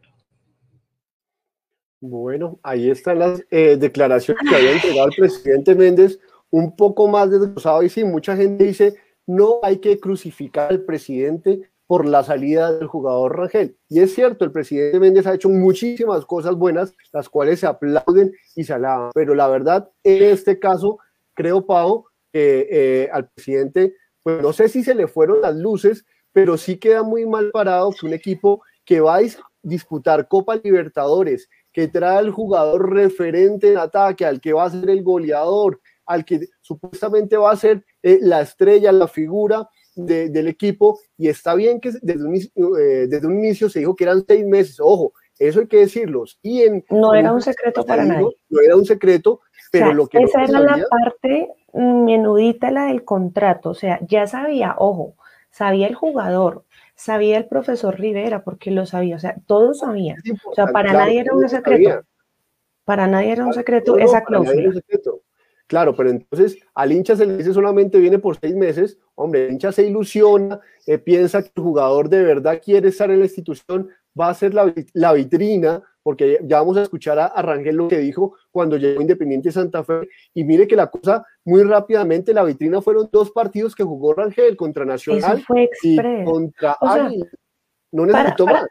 Bueno, 2.01 2.59
ahí 2.63 2.89
están 2.89 3.19
las 3.19 3.45
eh, 3.51 3.77
declaraciones 3.77 4.43
que 4.49 4.55
había 4.55 4.73
entregado 4.73 5.07
el 5.09 5.15
presidente 5.15 5.75
Méndez, 5.75 6.19
un 6.49 6.75
poco 6.75 7.07
más 7.07 7.29
desglosado 7.29 7.83
y 7.83 7.89
sí, 7.89 8.03
mucha 8.03 8.35
gente 8.35 8.63
dice, 8.63 8.95
no 9.27 9.59
hay 9.61 9.77
que 9.77 9.99
crucificar 9.99 10.71
al 10.71 10.85
presidente 10.85 11.69
por 11.85 12.07
la 12.07 12.23
salida 12.23 12.71
del 12.71 12.87
jugador 12.87 13.37
Rangel. 13.37 13.77
Y 13.89 13.99
es 13.99 14.15
cierto, 14.15 14.43
el 14.43 14.51
presidente 14.51 14.99
Méndez 14.99 15.27
ha 15.27 15.35
hecho 15.35 15.49
muchísimas 15.49 16.25
cosas 16.25 16.55
buenas, 16.55 16.95
las 17.13 17.29
cuales 17.29 17.59
se 17.59 17.67
aplauden 17.67 18.31
y 18.55 18.63
se 18.63 18.73
alaban, 18.73 19.11
pero 19.13 19.35
la 19.35 19.47
verdad, 19.47 19.91
en 20.03 20.23
este 20.23 20.57
caso, 20.57 20.97
creo, 21.35 21.65
Pau, 21.67 22.05
que 22.35 22.67
eh, 22.69 23.09
al 23.13 23.29
presidente, 23.29 23.95
pues 24.21 24.41
no 24.41 24.51
sé 24.51 24.67
si 24.67 24.83
se 24.83 24.93
le 24.93 25.07
fueron 25.07 25.39
las 25.39 25.55
luces, 25.55 26.05
pero 26.33 26.57
sí 26.57 26.77
queda 26.77 27.01
muy 27.01 27.25
mal 27.25 27.49
parado 27.51 27.91
que 27.91 28.05
un 28.05 28.13
equipo 28.13 28.61
que 28.83 28.99
va 28.99 29.19
a 29.19 29.21
disputar 29.63 30.27
Copa 30.27 30.57
Libertadores, 30.57 31.47
que 31.71 31.87
trae 31.87 32.17
al 32.17 32.31
jugador 32.31 32.91
referente 32.91 33.71
en 33.71 33.77
ataque, 33.77 34.25
al 34.25 34.41
que 34.41 34.51
va 34.51 34.65
a 34.65 34.69
ser 34.69 34.89
el 34.89 35.01
goleador, 35.01 35.79
al 36.05 36.25
que 36.25 36.49
supuestamente 36.59 37.37
va 37.37 37.51
a 37.51 37.55
ser 37.55 37.85
eh, 38.03 38.19
la 38.21 38.41
estrella, 38.41 38.91
la 38.91 39.07
figura 39.07 39.69
del 39.95 40.49
equipo, 40.49 40.99
y 41.17 41.29
está 41.29 41.55
bien 41.55 41.79
que 41.79 41.93
desde 42.01 42.21
un, 42.21 42.35
eh, 42.35 43.07
desde 43.07 43.27
un, 43.27 43.39
inicio 43.39 43.69
se 43.69 43.79
dijo 43.79 43.95
que 43.95 44.03
eran 44.03 44.25
seis 44.27 44.45
meses, 44.45 44.77
ojo, 44.81 45.13
eso 45.39 45.61
hay 45.61 45.67
que 45.67 45.77
decirlo. 45.77 46.25
Y 46.41 46.63
en, 46.63 46.83
no 46.89 47.13
era 47.13 47.31
un 47.31 47.41
secreto 47.41 47.85
para 47.85 48.03
nadie. 48.03 48.27
No 48.49 48.59
era 48.59 48.75
un 48.75 48.83
secreto, 48.83 49.39
pero 49.71 49.93
lo 49.93 50.07
que... 50.07 50.19
Esa 50.19 50.43
era 50.43 50.59
la 50.59 50.79
parte 50.89 51.49
menudita, 51.73 52.71
la 52.71 52.85
del 52.85 53.03
contrato, 53.03 53.71
o 53.71 53.73
sea, 53.73 53.99
ya 54.07 54.27
sabía, 54.27 54.75
ojo, 54.77 55.15
sabía 55.51 55.87
el 55.87 55.95
jugador, 55.95 56.63
sabía 56.95 57.37
el 57.37 57.45
profesor 57.45 57.99
Rivera, 57.99 58.43
porque 58.43 58.71
lo 58.71 58.85
sabía, 58.85 59.15
o 59.15 59.19
sea, 59.19 59.35
todos 59.45 59.79
sabían. 59.79 60.17
O 60.45 60.53
sea, 60.53 60.67
para 60.67 60.93
nadie 60.93 61.21
era 61.21 61.33
un 61.33 61.47
secreto. 61.47 62.03
Para 62.85 63.07
nadie 63.07 63.31
era 63.31 63.45
un 63.45 63.53
secreto 63.53 63.97
esa 63.97 64.23
cláusula. 64.23 64.81
Claro, 65.67 65.95
pero 65.95 66.11
entonces 66.11 66.59
al 66.75 66.91
hincha 66.91 67.15
se 67.15 67.25
le 67.25 67.37
dice 67.37 67.51
solamente 67.51 67.97
viene 67.99 68.19
por 68.19 68.37
seis 68.37 68.55
meses. 68.55 68.99
Hombre, 69.15 69.45
el 69.45 69.53
hincha 69.53 69.71
se 69.71 69.83
ilusiona, 69.83 70.59
eh, 70.85 70.99
piensa 70.99 71.41
que 71.41 71.51
el 71.55 71.63
jugador 71.63 72.07
de 72.07 72.23
verdad 72.23 72.61
quiere 72.63 72.89
estar 72.89 73.09
en 73.09 73.19
la 73.19 73.25
institución, 73.25 73.89
va 74.19 74.29
a 74.29 74.33
ser 74.33 74.53
la, 74.53 74.73
la 74.93 75.13
vitrina, 75.13 75.83
porque 76.03 76.39
ya 76.43 76.59
vamos 76.59 76.77
a 76.77 76.83
escuchar 76.83 77.17
a, 77.19 77.41
Rangel 77.41 77.75
lo 77.75 77.87
que 77.87 77.97
dijo 77.97 78.35
cuando 78.51 78.77
llegó 78.77 79.01
Independiente 79.01 79.51
Santa 79.51 79.83
Fe. 79.83 80.07
Y 80.33 80.43
mire 80.43 80.67
que 80.67 80.75
la 80.75 80.87
cosa, 80.87 81.25
muy 81.43 81.63
rápidamente, 81.63 82.33
la 82.33 82.43
vitrina 82.43 82.81
fueron 82.81 83.09
dos 83.11 83.31
partidos 83.31 83.75
que 83.75 83.83
jugó 83.83 84.13
Rangel 84.13 84.55
contra 84.55 84.85
Nacional 84.85 85.43
y 85.81 85.97
contra 86.23 86.77
No 87.91 88.05
necesitó 88.05 88.45
más. 88.45 88.65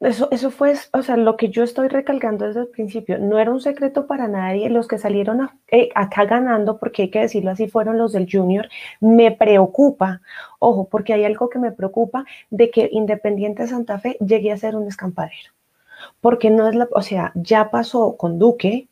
Eso, 0.00 0.28
eso 0.30 0.50
fue, 0.50 0.74
o 0.92 1.02
sea, 1.02 1.16
lo 1.16 1.38
que 1.38 1.48
yo 1.48 1.64
estoy 1.64 1.88
recalcando 1.88 2.46
desde 2.46 2.60
el 2.60 2.68
principio, 2.68 3.18
no 3.18 3.38
era 3.38 3.50
un 3.50 3.62
secreto 3.62 4.06
para 4.06 4.28
nadie, 4.28 4.68
los 4.68 4.88
que 4.88 4.98
salieron 4.98 5.48
eh, 5.68 5.88
acá 5.94 6.26
ganando, 6.26 6.78
porque 6.78 7.02
hay 7.02 7.10
que 7.10 7.20
decirlo 7.20 7.50
así, 7.50 7.66
fueron 7.66 7.96
los 7.96 8.12
del 8.12 8.28
junior, 8.30 8.68
me 9.00 9.32
preocupa, 9.32 10.20
ojo, 10.58 10.86
porque 10.90 11.14
hay 11.14 11.24
algo 11.24 11.48
que 11.48 11.58
me 11.58 11.72
preocupa 11.72 12.26
de 12.50 12.70
que 12.70 12.90
Independiente 12.92 13.66
Santa 13.66 13.98
Fe 13.98 14.18
llegue 14.20 14.52
a 14.52 14.58
ser 14.58 14.76
un 14.76 14.86
escampadero, 14.86 15.52
porque 16.20 16.50
no 16.50 16.68
es 16.68 16.74
la, 16.74 16.88
o 16.92 17.02
sea, 17.02 17.32
ya 17.34 17.70
pasó 17.70 18.18
con 18.18 18.38
Duque, 18.38 18.88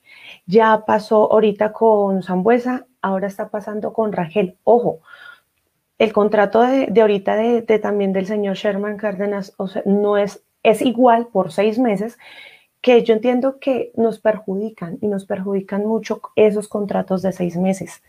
ya 0.46 0.84
pasó 0.87 1.30
ahorita 1.32 1.73
con 1.75 2.23
Zambuesa, 2.23 2.87
ahora 3.02 3.26
está 3.26 3.50
pasando 3.50 3.92
con 3.92 4.12
Rangel, 4.12 4.56
ojo, 4.64 5.00
el 5.99 6.12
contrato 6.12 6.62
de, 6.62 6.88
ahorita 7.00 7.37
de, 7.37 7.62
de, 7.62 7.78
también 7.78 8.12
del 8.12 8.26
señor 8.26 8.56
Sherman 8.56 8.96
Cárdenas, 8.96 9.54
o 9.58 9.68
sea, 9.68 9.82
no 9.87 10.16
es 10.16 10.43
es 10.64 10.83
igual 10.83 11.28
por 11.28 11.52
seis 11.52 11.78
meses, 11.78 12.18
que 12.80 13.04
yo 13.04 13.14
entiendo 13.14 13.61
que 13.61 13.92
nos 13.94 14.18
perjudican 14.18 14.99
y 15.00 15.06
nos 15.06 15.25
perjudican 15.25 15.87
mucho 15.87 16.21
esos 16.35 16.66
contratos 16.66 17.23
de 17.23 17.33
seis 17.33 17.56
meses. 17.56 18.02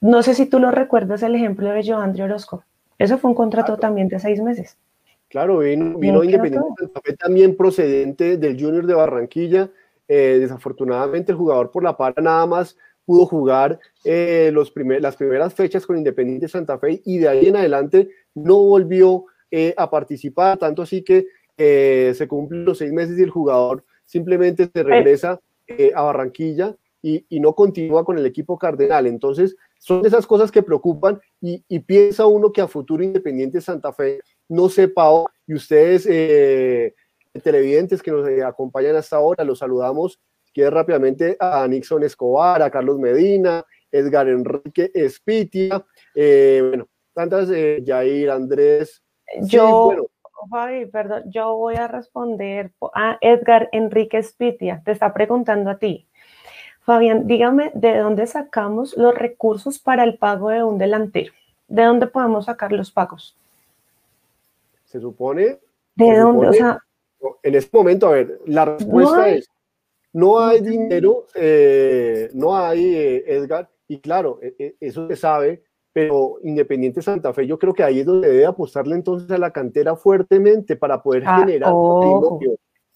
No 0.00 0.22
sé 0.22 0.34
si 0.34 0.46
tú 0.46 0.58
lo 0.58 0.70
recuerdas 0.70 1.22
el 1.22 1.34
ejemplo 1.34 1.70
de 1.70 1.84
Joandri 1.84 2.22
Orozco. 2.22 2.64
Eso 2.98 3.18
fue 3.18 3.30
un 3.30 3.36
contrato 3.36 3.76
también 3.76 4.08
de 4.08 4.18
seis 4.18 4.40
meses. 4.40 4.76
Claro, 5.28 5.58
vino, 5.58 6.24
Independiente 6.24 7.12
también 7.18 7.56
procedente 7.56 8.36
del 8.38 8.58
Junior 8.58 8.86
de 8.86 8.94
Barranquilla. 8.94 9.70
Eh, 10.08 10.38
desafortunadamente 10.40 11.32
el 11.32 11.38
jugador 11.38 11.70
por 11.70 11.82
la 11.82 11.94
para 11.94 12.22
nada 12.22 12.46
más 12.46 12.78
pudo 13.04 13.26
jugar 13.26 13.78
eh, 14.04 14.50
los 14.54 14.72
las 15.00 15.16
primeras 15.16 15.52
fechas 15.52 15.84
con 15.84 15.98
Independiente 15.98 16.48
Santa 16.48 16.78
Fe 16.78 17.02
y 17.04 17.18
de 17.18 17.28
ahí 17.28 17.46
en 17.48 17.56
adelante 17.56 18.08
no 18.34 18.56
volvió 18.64 19.26
eh, 19.50 19.74
a 19.76 19.90
participar, 19.90 20.58
tanto 20.58 20.82
así 20.82 21.02
que 21.02 21.26
eh, 21.60 22.12
se 22.14 22.28
cumplen 22.28 22.64
los 22.64 22.78
seis 22.78 22.92
meses 22.92 23.18
y 23.18 23.22
el 23.22 23.30
jugador 23.30 23.84
simplemente 24.04 24.70
se 24.72 24.82
regresa 24.84 25.40
eh, 25.66 25.90
a 25.92 26.02
Barranquilla 26.02 26.76
y, 27.02 27.24
no 27.40 27.54
continúa 27.54 28.04
con 28.04 28.16
el 28.16 28.26
equipo 28.26 28.56
cardenal. 28.56 29.08
Entonces, 29.08 29.56
son 29.78 30.06
esas 30.06 30.26
cosas 30.26 30.52
que 30.52 30.62
preocupan 30.62 31.20
y, 31.40 31.78
piensa 31.80 32.26
uno 32.26 32.52
que 32.52 32.60
a 32.60 32.68
futuro 32.68 33.02
Independiente 33.02 33.60
Santa 33.60 33.92
Fe 33.92 34.20
no 34.48 34.68
sepa, 34.68 35.24
y 35.46 35.54
ustedes, 35.54 36.06
eh, 36.08 36.94
televidentes 37.42 38.02
que 38.02 38.12
nos 38.12 38.28
acompañan 38.44 38.96
hasta 38.96 39.16
ahora, 39.16 39.44
los 39.44 39.58
saludamos. 39.58 40.20
Quiero 40.54 40.70
rápidamente 40.70 41.36
a 41.40 41.66
Nixon 41.66 42.04
Escobar, 42.04 42.62
a 42.62 42.70
Carlos 42.70 42.98
Medina, 42.98 43.64
Edgar 43.90 44.28
Enrique 44.28 44.90
Espitia, 44.94 45.84
bueno, 46.14 46.88
tantas, 47.14 47.48
Jair, 47.84 48.30
Andrés. 48.30 49.02
Yo, 49.42 50.08
Fabi, 50.46 50.86
perdón, 50.86 51.24
yo 51.30 51.56
voy 51.56 51.76
a 51.76 51.88
responder 51.88 52.72
a 52.94 53.18
Edgar 53.20 53.68
Enrique 53.72 54.22
Spitia, 54.22 54.82
te 54.84 54.92
está 54.92 55.12
preguntando 55.12 55.70
a 55.70 55.78
ti. 55.78 56.06
Fabián, 56.80 57.26
dígame, 57.26 57.70
¿de 57.74 57.98
dónde 57.98 58.26
sacamos 58.26 58.96
los 58.96 59.14
recursos 59.14 59.78
para 59.78 60.04
el 60.04 60.16
pago 60.16 60.48
de 60.48 60.62
un 60.62 60.78
delantero? 60.78 61.32
¿De 61.66 61.82
dónde 61.82 62.06
podemos 62.06 62.46
sacar 62.46 62.72
los 62.72 62.90
pagos? 62.90 63.36
Se 64.86 65.00
supone. 65.00 65.58
¿De 65.94 66.16
dónde? 66.16 66.48
o 66.48 66.52
sea, 66.52 66.78
en 67.42 67.54
este 67.54 67.76
momento, 67.76 68.06
a 68.06 68.12
ver, 68.12 68.40
la 68.46 68.64
respuesta 68.64 69.28
es: 69.28 69.50
no 70.12 70.38
hay 70.40 70.60
dinero, 70.60 71.26
eh, 71.34 72.30
no 72.32 72.56
hay, 72.56 72.94
eh, 72.94 73.24
Edgar, 73.26 73.68
y 73.86 73.98
claro, 73.98 74.38
e, 74.40 74.54
e, 74.58 74.76
eso 74.80 75.08
se 75.08 75.16
sabe, 75.16 75.62
pero 75.98 76.38
Independiente 76.44 77.02
Santa 77.02 77.34
Fe, 77.34 77.44
yo 77.44 77.58
creo 77.58 77.74
que 77.74 77.82
ahí 77.82 77.98
es 77.98 78.06
donde 78.06 78.28
debe 78.28 78.46
apostarle 78.46 78.94
entonces 78.94 79.28
a 79.32 79.36
la 79.36 79.50
cantera 79.50 79.96
fuertemente 79.96 80.76
para 80.76 81.02
poder 81.02 81.24
ah, 81.26 81.40
generar. 81.40 81.72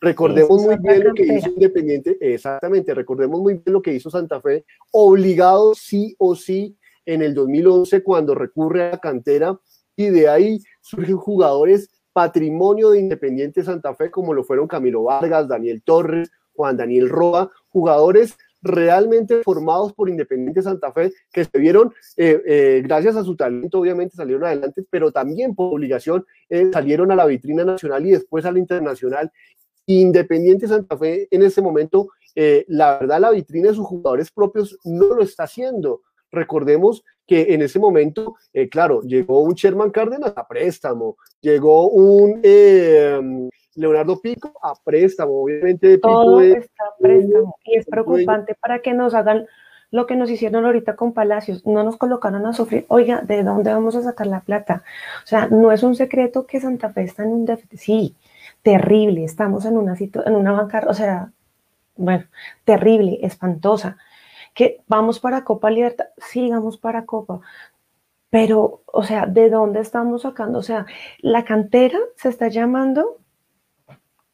Recordemos 0.00 0.62
muy 0.62 0.76
bien 0.78 1.02
lo 1.02 1.12
que 1.12 1.24
hizo 1.24 1.48
Independiente, 1.48 2.16
exactamente, 2.20 2.94
recordemos 2.94 3.40
muy 3.40 3.54
bien 3.54 3.64
lo 3.66 3.82
que 3.82 3.92
hizo 3.92 4.08
Santa 4.08 4.40
Fe, 4.40 4.64
obligado 4.92 5.74
sí 5.74 6.14
o 6.16 6.36
sí 6.36 6.78
en 7.04 7.22
el 7.22 7.34
2011 7.34 8.04
cuando 8.04 8.36
recurre 8.36 8.84
a 8.84 8.90
la 8.90 8.98
cantera 8.98 9.58
y 9.96 10.10
de 10.10 10.28
ahí 10.28 10.60
surgen 10.80 11.16
jugadores 11.16 11.90
patrimonio 12.12 12.90
de 12.90 13.00
Independiente 13.00 13.64
Santa 13.64 13.96
Fe 13.96 14.12
como 14.12 14.32
lo 14.32 14.44
fueron 14.44 14.68
Camilo 14.68 15.02
Vargas, 15.02 15.48
Daniel 15.48 15.82
Torres, 15.82 16.30
Juan 16.54 16.76
Daniel 16.76 17.08
Roa, 17.08 17.50
jugadores 17.68 18.38
realmente 18.62 19.42
formados 19.42 19.92
por 19.92 20.08
Independiente 20.08 20.62
Santa 20.62 20.92
Fe, 20.92 21.12
que 21.32 21.44
se 21.44 21.58
vieron, 21.58 21.92
eh, 22.16 22.40
eh, 22.46 22.82
gracias 22.84 23.16
a 23.16 23.24
su 23.24 23.36
talento, 23.36 23.80
obviamente 23.80 24.16
salieron 24.16 24.44
adelante, 24.44 24.84
pero 24.88 25.10
también 25.10 25.54
por 25.54 25.74
obligación 25.74 26.24
eh, 26.48 26.70
salieron 26.72 27.10
a 27.10 27.16
la 27.16 27.26
vitrina 27.26 27.64
nacional 27.64 28.06
y 28.06 28.12
después 28.12 28.44
a 28.44 28.52
la 28.52 28.58
internacional. 28.58 29.30
Independiente 29.86 30.68
Santa 30.68 30.96
Fe 30.96 31.26
en 31.30 31.42
ese 31.42 31.60
momento, 31.60 32.08
la 32.68 32.98
verdad, 32.98 33.20
la 33.20 33.30
vitrina 33.32 33.68
de 33.68 33.74
sus 33.74 33.84
jugadores 33.84 34.30
propios 34.30 34.78
no 34.84 35.08
lo 35.14 35.22
está 35.22 35.42
haciendo. 35.42 36.02
Recordemos 36.30 37.04
que 37.26 37.52
en 37.52 37.62
ese 37.62 37.80
momento, 37.80 38.36
claro, 38.70 39.02
llegó 39.02 39.42
un 39.42 39.54
Sherman 39.54 39.90
Cárdenas 39.90 40.32
a 40.36 40.46
préstamo, 40.46 41.16
llegó 41.40 41.88
un 41.90 42.40
Leonardo 43.74 44.20
Pico 44.20 44.52
a 44.62 44.74
préstamo, 44.74 45.42
obviamente. 45.42 45.98
Todo 45.98 46.40
está 46.40 46.84
a 46.84 46.96
préstamo 46.98 47.56
y 47.64 47.76
es 47.76 47.86
preocupante 47.86 48.54
para 48.54 48.80
que 48.80 48.94
nos 48.94 49.14
hagan 49.14 49.46
lo 49.92 50.06
que 50.06 50.16
nos 50.16 50.30
hicieron 50.30 50.64
ahorita 50.64 50.96
con 50.96 51.12
Palacios, 51.12 51.66
no 51.66 51.84
nos 51.84 51.98
colocaron 51.98 52.46
a 52.46 52.54
sufrir, 52.54 52.86
oiga, 52.88 53.20
¿de 53.20 53.42
dónde 53.44 53.72
vamos 53.72 53.94
a 53.94 54.02
sacar 54.02 54.26
la 54.26 54.40
plata? 54.40 54.82
O 55.22 55.26
sea, 55.26 55.48
no 55.48 55.70
es 55.70 55.82
un 55.82 55.94
secreto 55.94 56.46
que 56.46 56.60
Santa 56.60 56.88
Fe 56.90 57.02
está 57.02 57.24
en 57.24 57.28
un 57.28 57.44
déficit, 57.44 57.78
sí, 57.78 58.16
terrible, 58.62 59.22
estamos 59.22 59.66
en 59.66 59.76
una, 59.76 59.94
en 59.94 60.34
una 60.34 60.52
banca, 60.52 60.82
o 60.88 60.94
sea, 60.94 61.30
bueno, 61.94 62.24
terrible, 62.64 63.18
espantosa, 63.20 63.98
que 64.54 64.80
vamos 64.88 65.20
para 65.20 65.44
Copa 65.44 65.70
Libertad, 65.70 66.06
sí, 66.16 66.48
vamos 66.48 66.78
para 66.78 67.04
Copa, 67.04 67.42
pero, 68.30 68.80
o 68.86 69.02
sea, 69.02 69.26
¿de 69.26 69.50
dónde 69.50 69.80
estamos 69.80 70.22
sacando? 70.22 70.58
O 70.58 70.62
sea, 70.62 70.86
la 71.20 71.44
cantera 71.44 71.98
se 72.16 72.30
está 72.30 72.48
llamando 72.48 73.18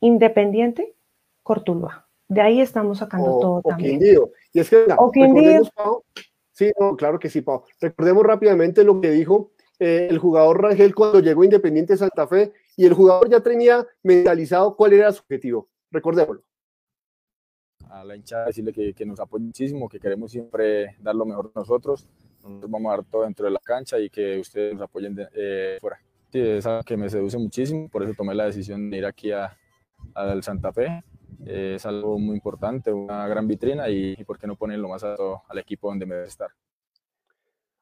Independiente, 0.00 0.94
Cortuluá. 1.42 2.08
De 2.28 2.42
ahí 2.42 2.60
estamos 2.60 2.98
sacando 2.98 3.38
todo 3.40 3.62
también. 3.62 4.00
Y 4.52 4.60
es 4.60 4.68
que, 4.68 4.84
sí, 6.52 6.72
claro 6.98 7.18
que 7.18 7.30
sí, 7.30 7.40
Pau. 7.40 7.64
Recordemos 7.80 8.22
rápidamente 8.24 8.84
lo 8.84 9.00
que 9.00 9.10
dijo 9.10 9.52
eh, 9.78 10.08
el 10.10 10.18
jugador 10.18 10.62
Rangel 10.62 10.94
cuando 10.94 11.20
llegó 11.20 11.42
Independiente 11.42 11.96
Santa 11.96 12.26
Fe 12.26 12.52
y 12.76 12.84
el 12.84 12.92
jugador 12.92 13.30
ya 13.30 13.40
tenía 13.40 13.86
mentalizado 14.02 14.76
cuál 14.76 14.92
era 14.92 15.10
su 15.10 15.22
objetivo. 15.22 15.68
Recordémoslo. 15.90 16.42
A 17.88 18.04
la 18.04 18.14
hinchada 18.14 18.46
decirle 18.46 18.74
que, 18.74 18.92
que 18.92 19.06
nos 19.06 19.18
apoya 19.18 19.44
muchísimo, 19.44 19.88
que 19.88 19.98
queremos 19.98 20.30
siempre 20.30 20.96
dar 21.00 21.14
lo 21.14 21.24
mejor 21.24 21.50
nosotros. 21.54 22.06
Nosotros 22.42 22.70
vamos 22.70 22.92
a 22.92 22.96
dar 22.96 23.04
todo 23.04 23.22
dentro 23.22 23.46
de 23.46 23.52
la 23.52 23.60
cancha 23.60 23.98
y 23.98 24.10
que 24.10 24.38
ustedes 24.38 24.74
nos 24.74 24.82
apoyen 24.82 25.14
de, 25.14 25.28
eh, 25.34 25.78
fuera. 25.80 25.98
Sí, 26.30 26.40
es 26.40 26.66
algo 26.66 26.82
que 26.82 26.96
me 26.96 27.08
seduce 27.08 27.38
muchísimo, 27.38 27.88
por 27.88 28.02
eso 28.02 28.12
tomé 28.14 28.34
la 28.34 28.44
decisión 28.44 28.90
de 28.90 28.98
ir 28.98 29.06
aquí 29.06 29.32
a, 29.32 29.56
al 30.18 30.42
Santa 30.42 30.72
Fe. 30.72 31.02
Eh, 31.46 31.74
es 31.76 31.86
algo 31.86 32.18
muy 32.18 32.36
importante, 32.36 32.92
una 32.92 33.26
gran 33.28 33.46
vitrina 33.46 33.88
y, 33.88 34.16
por 34.24 34.38
qué 34.38 34.46
no 34.46 34.56
ponerlo 34.56 34.88
más 34.88 35.04
alto 35.04 35.42
al 35.48 35.58
equipo 35.58 35.88
donde 35.88 36.06
me 36.06 36.16
debe 36.16 36.26
estar. 36.26 36.50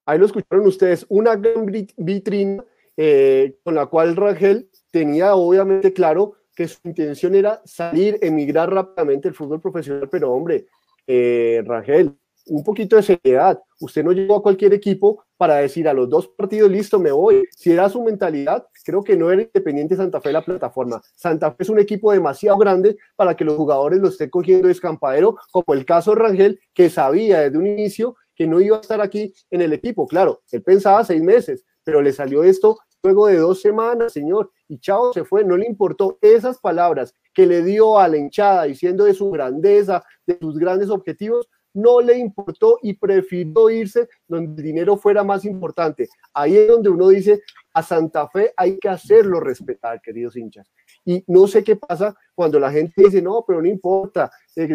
Ahí 0.05 0.19
lo 0.19 0.27
escucharon 0.27 0.67
ustedes, 0.67 1.05
una 1.09 1.35
gran 1.35 1.67
vitrina 1.97 2.65
eh, 2.97 3.59
con 3.65 3.75
la 3.75 3.87
cual 3.87 4.15
Rangel 4.15 4.71
tenía 4.91 5.35
obviamente 5.35 5.93
claro 5.93 6.35
que 6.55 6.69
su 6.69 6.79
intención 6.85 7.35
era 7.35 7.61
salir, 7.65 8.19
emigrar 8.23 8.73
rápidamente 8.73 9.29
del 9.29 9.35
fútbol 9.35 9.61
profesional, 9.61 10.09
pero 10.09 10.33
hombre, 10.33 10.67
eh, 11.07 11.63
Rangel, 11.67 12.17
un 12.47 12.65
poquito 12.65 12.97
de 12.97 13.03
seriedad. 13.03 13.61
Usted 13.81 14.05
no 14.05 14.13
llegó 14.13 14.37
a 14.37 14.43
cualquier 14.43 14.73
equipo 14.73 15.25
para 15.37 15.57
decir 15.57 15.89
a 15.89 15.93
los 15.93 16.09
dos 16.09 16.29
partidos, 16.29 16.71
listo, 16.71 16.99
me 16.99 17.13
voy. 17.13 17.45
Si 17.55 17.73
era 17.73 17.89
su 17.89 18.03
mentalidad, 18.03 18.67
creo 18.85 19.03
que 19.03 19.17
no 19.17 19.31
era 19.31 19.43
Independiente 19.43 19.97
Santa 19.97 20.21
Fe 20.21 20.33
la 20.33 20.45
plataforma. 20.45 21.03
Santa 21.15 21.53
Fe 21.53 21.65
es 21.65 21.69
un 21.69 21.79
equipo 21.79 22.13
demasiado 22.13 22.57
grande 22.57 22.97
para 23.17 23.37
que 23.37 23.45
los 23.45 23.57
jugadores 23.57 24.01
lo 24.01 24.09
estén 24.09 24.31
cogiendo 24.31 24.69
de 24.69 24.73
escampadero, 24.73 25.37
como 25.53 25.75
el 25.75 25.85
caso 25.85 26.15
Rangel, 26.15 26.61
que 26.73 26.89
sabía 26.89 27.41
desde 27.41 27.59
un 27.59 27.67
inicio 27.67 28.17
que 28.35 28.47
no 28.47 28.61
iba 28.61 28.77
a 28.77 28.81
estar 28.81 29.01
aquí 29.01 29.33
en 29.51 29.63
el 29.63 29.73
equipo. 29.73 30.07
Claro, 30.07 30.43
él 30.53 30.63
pensaba 30.63 31.05
seis 31.05 31.23
meses, 31.23 31.65
pero 31.85 32.01
le 32.01 32.13
salió 32.13 32.45
esto 32.45 32.79
luego 33.03 33.27
de 33.29 33.39
dos 33.39 33.61
semanas, 33.61 34.13
señor, 34.13 34.51
y 34.69 34.79
chao, 34.79 35.13
se 35.13 35.25
fue, 35.25 35.45
no 35.45 35.57
le 35.57 35.67
importó 35.67 36.19
esas 36.21 36.59
palabras 36.59 37.15
que 37.33 37.47
le 37.47 37.63
dio 37.63 37.99
a 37.99 38.09
la 38.09 38.17
hinchada 38.17 38.65
diciendo 38.65 39.05
de 39.05 39.15
su 39.15 39.31
grandeza, 39.31 40.03
de 40.27 40.39
sus 40.41 40.59
grandes 40.59 40.91
objetivos, 40.91 41.49
no 41.77 42.01
le 42.01 42.19
importó 42.19 42.79
y 42.83 42.95
prefirió 42.95 43.71
irse 43.71 44.09
donde 44.27 44.61
el 44.61 44.67
dinero 44.67 44.97
fuera 44.97 45.23
más 45.23 45.45
importante. 45.45 46.09
Ahí 46.33 46.57
es 46.57 46.69
donde 46.69 46.89
uno 46.89 47.09
dice, 47.09 47.43
a 47.73 47.83
Santa 47.83 48.29
Fe 48.29 48.53
hay 48.57 48.79
que 48.79 48.89
hacerlo 48.89 49.41
respetar, 49.41 50.01
queridos 50.01 50.37
hinchas. 50.37 50.67
Y 51.05 51.23
no 51.27 51.47
sé 51.47 51.63
qué 51.63 51.77
pasa 51.77 52.15
cuando 52.35 52.59
la 52.59 52.71
gente 52.71 52.95
dice, 52.97 53.21
no, 53.23 53.45
pero 53.47 53.61
no 53.61 53.69
importa, 53.69 54.31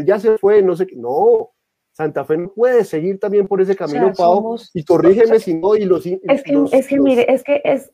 ya 0.05 0.19
se 0.19 0.37
fue, 0.37 0.61
no 0.61 0.75
sé 0.75 0.87
qué. 0.87 0.95
No, 0.95 1.50
Santa 1.93 2.23
Fe 2.23 2.37
no 2.37 2.53
puede 2.53 2.85
seguir 2.85 3.19
también 3.19 3.47
por 3.47 3.61
ese 3.61 3.75
camino, 3.75 4.13
Pau, 4.15 4.57
y 4.73 4.83
corrígeme 4.85 5.39
si 5.39 5.55
no, 5.55 5.75
y 5.75 5.83
los... 5.83 6.05
Es 6.05 6.43
que, 6.43 6.65
es 6.71 6.87
que 6.87 6.99
mire, 6.99 7.31
es 7.31 7.43
que 7.43 7.61
es, 7.65 7.91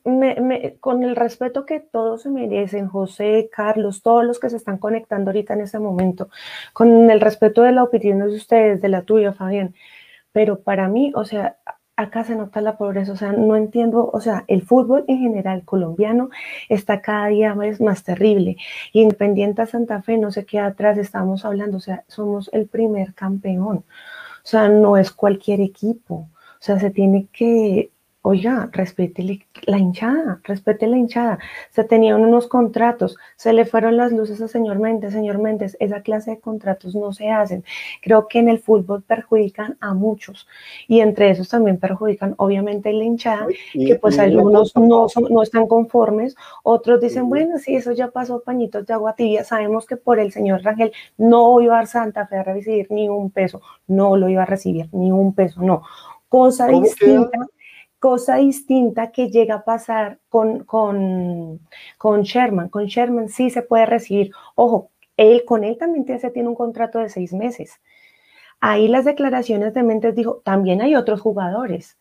con 0.79 1.03
el 1.03 1.15
respeto 1.15 1.65
que 1.65 1.79
todos 1.79 2.21
se 2.21 2.29
merecen, 2.29 2.87
José, 2.87 3.49
Carlos, 3.51 4.03
todos 4.03 4.23
los 4.23 4.39
que 4.39 4.49
se 4.49 4.57
están 4.57 4.77
conectando 4.77 5.31
ahorita 5.31 5.55
en 5.55 5.61
este 5.61 5.79
momento, 5.79 6.29
con 6.73 7.09
el 7.09 7.19
respeto 7.19 7.63
de 7.63 7.71
la 7.71 7.83
opinión 7.83 8.19
de 8.19 8.35
ustedes, 8.35 8.81
de 8.81 8.89
la 8.89 9.01
tuya, 9.01 9.33
Fabián, 9.33 9.73
pero 10.31 10.59
para 10.59 10.87
mí, 10.87 11.11
o 11.15 11.25
sea, 11.25 11.57
acá 11.97 12.23
se 12.23 12.35
nota 12.35 12.61
la 12.61 12.77
pobreza, 12.77 13.11
o 13.11 13.17
sea, 13.17 13.33
no 13.33 13.55
entiendo, 13.57 14.09
o 14.13 14.21
sea, 14.21 14.45
el 14.47 14.61
fútbol 14.61 15.03
en 15.07 15.19
general 15.19 15.63
colombiano 15.65 16.29
está 16.69 17.01
cada 17.01 17.27
día 17.27 17.55
más, 17.55 17.81
más 17.81 18.03
terrible. 18.03 18.57
Y 18.93 19.01
Independiente 19.01 19.65
Santa 19.65 20.01
Fe 20.03 20.17
no 20.17 20.31
se 20.31 20.45
queda 20.45 20.67
atrás, 20.67 20.97
estamos 20.97 21.43
hablando, 21.43 21.77
o 21.77 21.81
sea, 21.81 22.05
somos 22.07 22.49
el 22.53 22.67
primer 22.67 23.13
campeón. 23.15 23.77
O 23.77 24.49
sea, 24.49 24.69
no 24.69 24.95
es 24.97 25.11
cualquier 25.11 25.59
equipo. 25.59 26.29
O 26.59 26.61
sea, 26.61 26.79
se 26.79 26.89
tiene 26.91 27.27
que 27.33 27.91
oiga, 28.27 28.69
respete 28.73 29.23
la 29.63 29.77
hinchada, 29.77 30.41
respete 30.43 30.85
la 30.85 30.97
hinchada. 30.97 31.39
Se 31.71 31.85
tenían 31.85 32.21
unos 32.21 32.47
contratos, 32.47 33.15
se 33.37 33.53
le 33.53 33.63
fueron 33.65 33.95
las 33.95 34.11
luces 34.11 34.41
a 34.41 34.49
señor 34.49 34.79
Méndez, 34.79 35.13
señor 35.13 35.37
Méndez, 35.37 35.77
esa 35.79 36.01
clase 36.01 36.31
de 36.31 36.39
contratos 36.39 36.93
no 36.93 37.13
se 37.13 37.29
hacen. 37.29 37.63
Creo 38.01 38.27
que 38.27 38.39
en 38.39 38.49
el 38.49 38.59
fútbol 38.59 39.01
perjudican 39.01 39.77
a 39.79 39.93
muchos 39.93 40.45
y 40.89 40.99
entre 40.99 41.29
esos 41.29 41.47
también 41.47 41.77
perjudican 41.77 42.35
obviamente 42.37 42.91
la 42.91 43.05
hinchada, 43.05 43.47
que 43.71 43.95
pues 43.95 44.19
algunos 44.19 44.75
no, 44.75 45.07
no 45.29 45.41
están 45.41 45.67
conformes, 45.67 46.35
otros 46.63 46.99
dicen, 46.99 47.29
bueno, 47.29 47.57
sí, 47.59 47.75
eso 47.75 47.93
ya 47.93 48.09
pasó, 48.09 48.41
pañitos 48.41 48.85
de 48.85 48.93
agua 48.93 49.15
tibia, 49.15 49.45
sabemos 49.45 49.85
que 49.85 49.95
por 49.95 50.19
el 50.19 50.33
señor 50.33 50.63
Rangel 50.63 50.91
no 51.17 51.61
iba 51.61 51.79
a 51.79 51.85
Santa 51.85 52.27
Fe 52.27 52.37
a 52.37 52.43
recibir 52.43 52.87
ni 52.89 53.07
un 53.07 53.31
peso, 53.31 53.61
no 53.87 54.17
lo 54.17 54.27
iba 54.27 54.43
a 54.43 54.45
recibir 54.45 54.89
ni 54.91 55.13
un 55.13 55.33
peso, 55.33 55.61
no. 55.61 55.83
Cosa 56.27 56.67
distinta 56.67 57.47
cosa 57.99 58.37
distinta 58.37 59.11
que 59.11 59.29
llega 59.29 59.55
a 59.55 59.63
pasar 59.63 60.19
con, 60.29 60.63
con, 60.63 61.59
con 61.97 62.21
Sherman. 62.21 62.69
Con 62.69 62.85
Sherman 62.85 63.29
sí 63.29 63.49
se 63.49 63.61
puede 63.61 63.85
recibir. 63.85 64.31
Ojo, 64.55 64.91
él 65.17 65.43
con 65.45 65.63
él 65.63 65.77
también 65.77 66.05
se 66.19 66.29
tiene 66.29 66.49
un 66.49 66.55
contrato 66.55 66.99
de 66.99 67.09
seis 67.09 67.33
meses. 67.33 67.81
Ahí 68.59 68.87
las 68.87 69.05
declaraciones 69.05 69.73
de 69.73 69.83
Mentes 69.83 70.15
dijo, 70.15 70.41
también 70.43 70.81
hay 70.81 70.95
otros 70.95 71.21
jugadores 71.21 71.97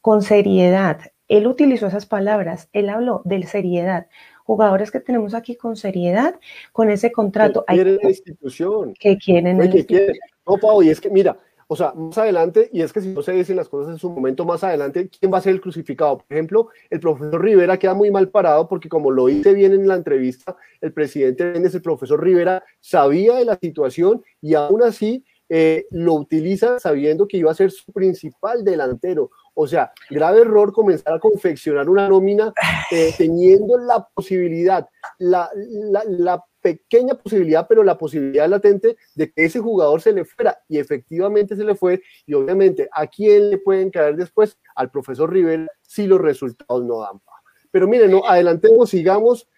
con 0.00 0.22
seriedad. 0.22 1.00
Él 1.28 1.46
utilizó 1.46 1.86
esas 1.86 2.06
palabras, 2.06 2.68
él 2.72 2.88
habló 2.88 3.22
de 3.24 3.44
seriedad. 3.44 4.08
Jugadores 4.44 4.90
que 4.90 4.98
tenemos 4.98 5.34
aquí 5.34 5.54
con 5.54 5.76
seriedad, 5.76 6.34
con 6.72 6.90
ese 6.90 7.12
contrato. 7.12 7.64
Que 7.66 7.74
quieren 7.74 7.98
la 8.02 8.08
institución. 8.08 8.94
Que 8.98 9.16
quieren 9.16 9.58
la 9.58 9.64
institución. 9.66 10.16
No, 10.44 10.56
Pau, 10.56 10.82
y 10.82 10.90
es 10.90 11.00
que 11.00 11.08
mira, 11.08 11.38
o 11.72 11.76
sea, 11.76 11.92
más 11.92 12.18
adelante, 12.18 12.68
y 12.72 12.82
es 12.82 12.92
que 12.92 13.00
si 13.00 13.10
no 13.10 13.22
se 13.22 13.30
dicen 13.30 13.54
las 13.54 13.68
cosas 13.68 13.92
en 13.92 13.98
su 14.00 14.10
momento 14.10 14.44
más 14.44 14.64
adelante, 14.64 15.08
¿quién 15.08 15.32
va 15.32 15.38
a 15.38 15.40
ser 15.40 15.52
el 15.52 15.60
crucificado? 15.60 16.18
Por 16.18 16.26
ejemplo, 16.28 16.70
el 16.90 16.98
profesor 16.98 17.40
Rivera 17.40 17.78
queda 17.78 17.94
muy 17.94 18.10
mal 18.10 18.28
parado 18.28 18.66
porque 18.66 18.88
como 18.88 19.12
lo 19.12 19.28
hice 19.28 19.54
bien 19.54 19.72
en 19.72 19.86
la 19.86 19.94
entrevista, 19.94 20.56
el 20.80 20.92
presidente 20.92 21.44
Méndez, 21.44 21.72
el 21.76 21.82
profesor 21.82 22.20
Rivera, 22.20 22.64
sabía 22.80 23.36
de 23.36 23.44
la 23.44 23.56
situación 23.56 24.20
y 24.40 24.54
aún 24.54 24.82
así 24.82 25.24
eh, 25.48 25.86
lo 25.92 26.14
utiliza 26.14 26.80
sabiendo 26.80 27.28
que 27.28 27.36
iba 27.36 27.52
a 27.52 27.54
ser 27.54 27.70
su 27.70 27.92
principal 27.92 28.64
delantero. 28.64 29.30
O 29.54 29.68
sea, 29.68 29.92
grave 30.10 30.40
error 30.40 30.72
comenzar 30.72 31.14
a 31.14 31.20
confeccionar 31.20 31.88
una 31.88 32.08
nómina 32.08 32.52
eh, 32.90 33.14
teniendo 33.16 33.78
la 33.78 34.08
posibilidad, 34.12 34.88
la, 35.18 35.48
la, 35.54 36.02
la 36.04 36.44
pequeña 36.60 37.14
posibilidad, 37.14 37.66
pero 37.68 37.82
la 37.82 37.98
posibilidad 37.98 38.48
latente 38.48 38.96
de 39.14 39.32
que 39.32 39.44
ese 39.44 39.60
jugador 39.60 40.00
se 40.00 40.12
le 40.12 40.24
fuera 40.24 40.58
y 40.68 40.78
efectivamente 40.78 41.56
se 41.56 41.64
le 41.64 41.74
fue 41.74 42.02
y 42.26 42.34
obviamente 42.34 42.88
a 42.92 43.06
quién 43.06 43.50
le 43.50 43.58
pueden 43.58 43.90
caer 43.90 44.16
después 44.16 44.58
al 44.74 44.90
profesor 44.90 45.32
Rivera 45.32 45.66
si 45.82 46.06
los 46.06 46.20
resultados 46.20 46.84
no 46.84 47.00
dan. 47.00 47.20
Pero 47.70 47.88
miren, 47.88 48.10
no, 48.10 48.22
adelantemos, 48.26 48.90
sigamos. 48.90 49.48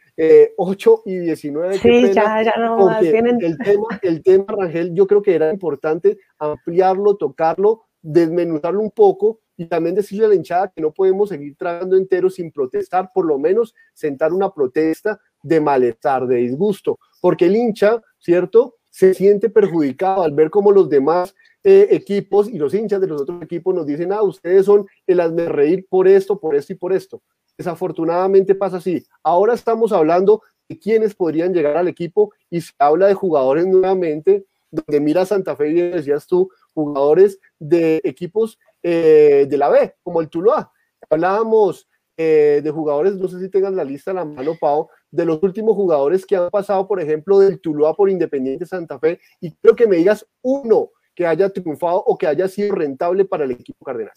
8 0.57 1.03
eh, 1.07 1.11
y 1.11 1.19
19. 1.19 1.79
Sí, 1.79 2.13
ya, 2.13 2.43
ya 2.43 2.55
no 2.59 2.91
el, 3.01 3.11
tema, 3.11 4.01
el 4.03 4.23
tema, 4.23 4.45
Rangel, 4.47 4.95
yo 4.95 5.07
creo 5.07 5.23
que 5.23 5.35
era 5.35 5.51
importante 5.51 6.19
ampliarlo, 6.39 7.17
tocarlo, 7.17 7.85
desmenuzarlo 8.03 8.81
un 8.81 8.91
poco 8.91 9.41
y 9.57 9.67
también 9.67 9.95
decirle 9.95 10.27
a 10.27 10.29
la 10.29 10.35
hinchada 10.35 10.73
que 10.75 10.83
no 10.83 10.93
podemos 10.93 11.29
seguir 11.29 11.57
tragando 11.57 11.97
entero 11.97 12.29
sin 12.29 12.51
protestar, 12.51 13.11
por 13.15 13.27
lo 13.27 13.39
menos 13.39 13.75
sentar 13.95 14.33
una 14.33 14.53
protesta 14.53 15.21
de 15.43 15.61
malestar, 15.61 16.27
de 16.27 16.37
disgusto, 16.37 16.99
porque 17.21 17.47
el 17.47 17.57
hincha, 17.57 18.01
¿cierto? 18.19 18.77
Se 18.91 19.15
siente 19.15 19.51
perjudicado 19.51 20.23
al 20.23 20.33
ver 20.33 20.51
cómo 20.51 20.71
los 20.71 20.89
demás 20.89 21.35
eh, 21.65 21.89
equipos 21.91 22.49
y 22.49 22.59
los 22.59 22.75
hinchas 22.75 23.01
de 23.01 23.07
los 23.07 23.23
otros 23.23 23.41
equipos 23.43 23.75
nos 23.75 23.87
dicen, 23.87 24.13
ah, 24.13 24.23
ustedes 24.23 24.67
son 24.67 24.87
el 25.07 25.21
hazme 25.21 25.49
reír 25.49 25.87
por 25.89 26.09
esto, 26.09 26.39
por 26.39 26.57
esto 26.57 26.73
y 26.73 26.77
por 26.77 26.93
esto. 26.93 27.23
Desafortunadamente 27.57 28.55
pasa 28.55 28.79
así. 28.79 29.05
Ahora 29.23 29.55
estamos 29.55 29.93
hablando 29.93 30.43
de 30.69 30.79
quiénes 30.79 31.15
podrían 31.15 31.53
llegar 31.53 31.77
al 31.77 31.89
equipo 31.89 32.33
y 32.51 32.61
se 32.61 32.73
habla 32.79 33.07
de 33.07 33.15
jugadores 33.15 33.67
nuevamente, 33.67 34.45
donde 34.71 35.01
mira 35.01 35.25
Santa 35.25 35.55
Fe 35.55 35.69
y 35.69 35.75
decías 35.75 36.27
tú, 36.27 36.51
jugadores 36.75 37.39
de 37.59 38.01
equipos 38.05 38.59
eh, 38.83 39.47
de 39.49 39.57
la 39.57 39.69
B, 39.69 39.95
como 40.03 40.21
el 40.21 40.29
Tuluá. 40.29 40.73
Hablábamos 41.09 41.89
eh, 42.17 42.61
de 42.63 42.71
jugadores, 42.71 43.15
no 43.15 43.29
sé 43.29 43.39
si 43.39 43.49
tengan 43.49 43.77
la 43.77 43.85
lista 43.85 44.11
a 44.11 44.15
la 44.15 44.25
mano, 44.25 44.57
Pau, 44.61 44.89
de 45.13 45.27
los 45.27 45.41
últimos 45.43 45.77
jugadores 45.77 46.27
que 46.27 46.35
han 46.35 46.51
pasado, 46.51 46.89
por 46.89 47.01
ejemplo, 47.01 47.39
del 47.39 47.61
Tuluá 47.61 47.95
por 47.95 48.11
Independiente 48.11 48.67
Santa 48.67 48.99
Fe, 48.99 49.21
y 49.41 49.53
creo 49.53 49.77
que 49.77 49.87
me 49.87 49.97
digas 49.97 50.27
uno 50.41 50.89
que 51.15 51.27
haya 51.27 51.51
triunfado 51.51 52.03
o 52.05 52.17
que 52.17 52.27
haya 52.27 52.49
sido 52.49 52.75
rentable 52.75 53.25
para 53.25 53.45
el 53.45 53.53
equipo 53.53 53.85
cardenal. 53.85 54.15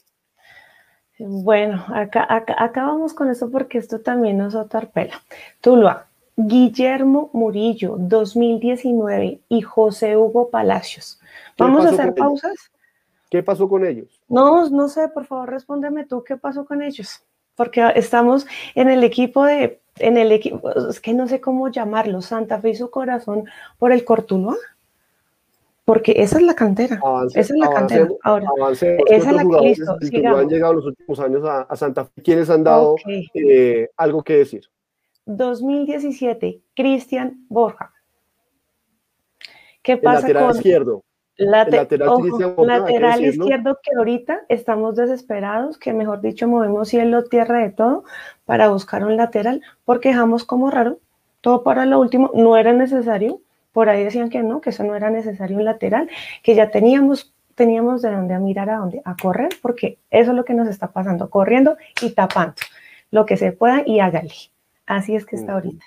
Bueno, 1.19 1.85
acá, 1.93 2.25
acá, 2.29 2.85
vamos 2.85 3.13
con 3.13 3.29
eso 3.29 3.49
porque 3.51 3.77
esto 3.77 3.99
también 3.99 4.37
nos 4.37 4.55
atarpela. 4.55 5.21
Tuluá, 5.61 6.07
Guillermo 6.35 7.29
Murillo, 7.33 7.95
2019, 7.97 9.41
y 9.47 9.61
José 9.61 10.17
Hugo 10.17 10.49
Palacios. 10.49 11.19
¿Vamos 11.57 11.85
a 11.85 11.89
hacer 11.89 12.13
pausas? 12.15 12.71
¿Qué 13.29 13.43
pasó 13.43 13.67
con 13.67 13.85
ellos? 13.85 14.21
No, 14.27 14.69
no 14.69 14.87
sé, 14.87 15.09
por 15.09 15.25
favor, 15.25 15.49
respóndeme 15.49 16.05
tú, 16.05 16.23
¿qué 16.23 16.37
pasó 16.37 16.65
con 16.65 16.81
ellos? 16.81 17.21
Porque 17.55 17.81
estamos 17.95 18.45
en 18.75 18.89
el 18.89 19.03
equipo 19.03 19.45
de 19.45 19.81
en 19.99 20.17
el 20.17 20.31
equipo, 20.31 20.71
es 20.89 20.99
que 20.99 21.13
no 21.13 21.27
sé 21.27 21.39
cómo 21.39 21.69
llamarlo, 21.69 22.21
Santa 22.21 22.59
Fe 22.59 22.71
y 22.71 22.75
su 22.75 22.89
corazón 22.89 23.45
por 23.77 23.91
el 23.91 24.03
Cortuloa. 24.03 24.57
Porque 25.85 26.15
esa 26.17 26.39
es 26.39 26.43
la 26.43 26.55
cantera. 26.55 26.99
esa 27.29 27.39
es 27.39 27.59
la 27.59 27.69
cantera. 27.69 28.07
Ahora, 28.23 28.47
esa 28.71 28.97
es 29.07 29.31
la 29.31 29.43
que 29.43 29.67
listo. 29.67 29.95
Han 30.35 30.49
llegado 30.49 30.73
los 30.73 30.85
últimos 30.87 31.19
años 31.19 31.43
a, 31.45 31.75
Santa 31.75 32.05
Fe. 32.05 32.23
¿Quiénes 32.23 32.49
han 32.49 32.63
dado 32.63 32.95
eh, 33.35 33.89
algo 33.95 34.23
que 34.23 34.37
decir? 34.37 34.63
2017, 35.25 36.61
Cristian 36.75 37.45
Borja. 37.49 37.93
¿Qué 39.83 39.97
pasa 39.97 40.27
el 40.27 40.33
lateral 40.33 40.55
izquierdo. 40.55 41.03
Lateral 41.37 43.23
izquierdo 43.23 43.77
que 43.83 43.91
ahorita 43.97 44.41
estamos 44.49 44.95
desesperados, 44.95 45.77
que 45.77 45.93
mejor 45.93 46.21
dicho 46.21 46.47
movemos 46.47 46.89
cielo, 46.89 47.23
tierra 47.25 47.59
de 47.59 47.71
todo 47.71 48.03
para 48.45 48.69
buscar 48.69 49.03
un 49.03 49.17
lateral, 49.17 49.61
porque 49.83 50.09
dejamos 50.09 50.43
como 50.43 50.71
raro, 50.71 50.99
todo 51.41 51.63
para 51.63 51.85
lo 51.85 51.99
último, 51.99 52.31
no 52.33 52.57
era 52.57 52.73
necesario, 52.73 53.41
por 53.73 53.89
ahí 53.89 54.03
decían 54.03 54.29
que 54.29 54.43
no, 54.43 54.61
que 54.61 54.69
eso 54.69 54.83
no 54.83 54.95
era 54.95 55.09
necesario 55.09 55.57
un 55.57 55.65
lateral, 55.65 56.09
que 56.43 56.55
ya 56.55 56.71
teníamos 56.71 57.33
teníamos 57.55 58.01
de 58.01 58.11
dónde 58.11 58.33
a 58.33 58.39
mirar 58.39 58.69
a 58.69 58.77
dónde, 58.77 59.01
a 59.05 59.15
correr, 59.15 59.49
porque 59.61 59.97
eso 60.11 60.31
es 60.31 60.37
lo 60.37 60.43
que 60.43 60.53
nos 60.53 60.67
está 60.67 60.91
pasando, 60.91 61.29
corriendo 61.29 61.77
y 62.01 62.11
tapando 62.11 62.55
lo 63.11 63.25
que 63.25 63.37
se 63.37 63.53
pueda 63.53 63.81
y 63.85 64.01
hágale. 64.01 64.33
Así 64.85 65.15
es 65.15 65.25
que 65.25 65.37
está 65.37 65.53
ahorita. 65.53 65.85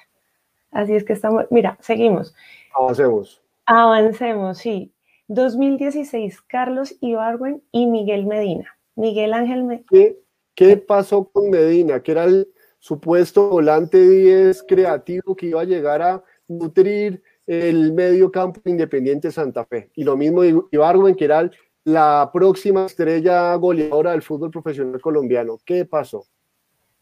Así 0.73 0.95
es 0.95 1.05
que 1.05 1.13
estamos, 1.13 1.45
mira, 1.51 1.77
seguimos. 1.81 2.35
Avancemos. 2.75 3.43
Avancemos, 3.67 4.59
sí. 4.59 4.91
2016, 5.29 6.43
Carlos 6.43 6.97
Ibarwen 7.01 7.63
y 7.71 7.87
Miguel 7.87 8.27
Medina. 8.27 8.77
Miguel 8.97 9.33
Ángel 9.33 9.65
Medina. 9.65 9.87
¿Qué, 9.89 10.19
¿Qué 10.55 10.77
pasó 10.77 11.29
con 11.29 11.51
Medina? 11.51 12.03
Que 12.03 12.13
era 12.13 12.25
el 12.25 12.49
supuesto 12.79 13.49
volante 13.49 13.99
10 13.99 14.65
creativo 14.65 15.37
que 15.37 15.47
iba 15.47 15.61
a 15.61 15.65
llegar 15.65 16.03
a 16.03 16.25
nutrir 16.49 17.23
el 17.47 17.93
medio 17.93 18.31
campo 18.31 18.61
Independiente 18.65 19.31
Santa 19.31 19.65
Fe. 19.65 19.91
Y 19.95 20.05
lo 20.05 20.17
mismo 20.17 20.43
Ibarwen, 20.45 21.15
que 21.15 21.25
era 21.25 21.51
la 21.85 22.31
próxima 22.33 22.87
estrella 22.87 23.55
goleadora 23.55 24.11
del 24.13 24.23
fútbol 24.23 24.51
profesional 24.51 25.01
colombiano. 25.01 25.59
¿Qué 25.65 25.85
pasó? 25.85 26.27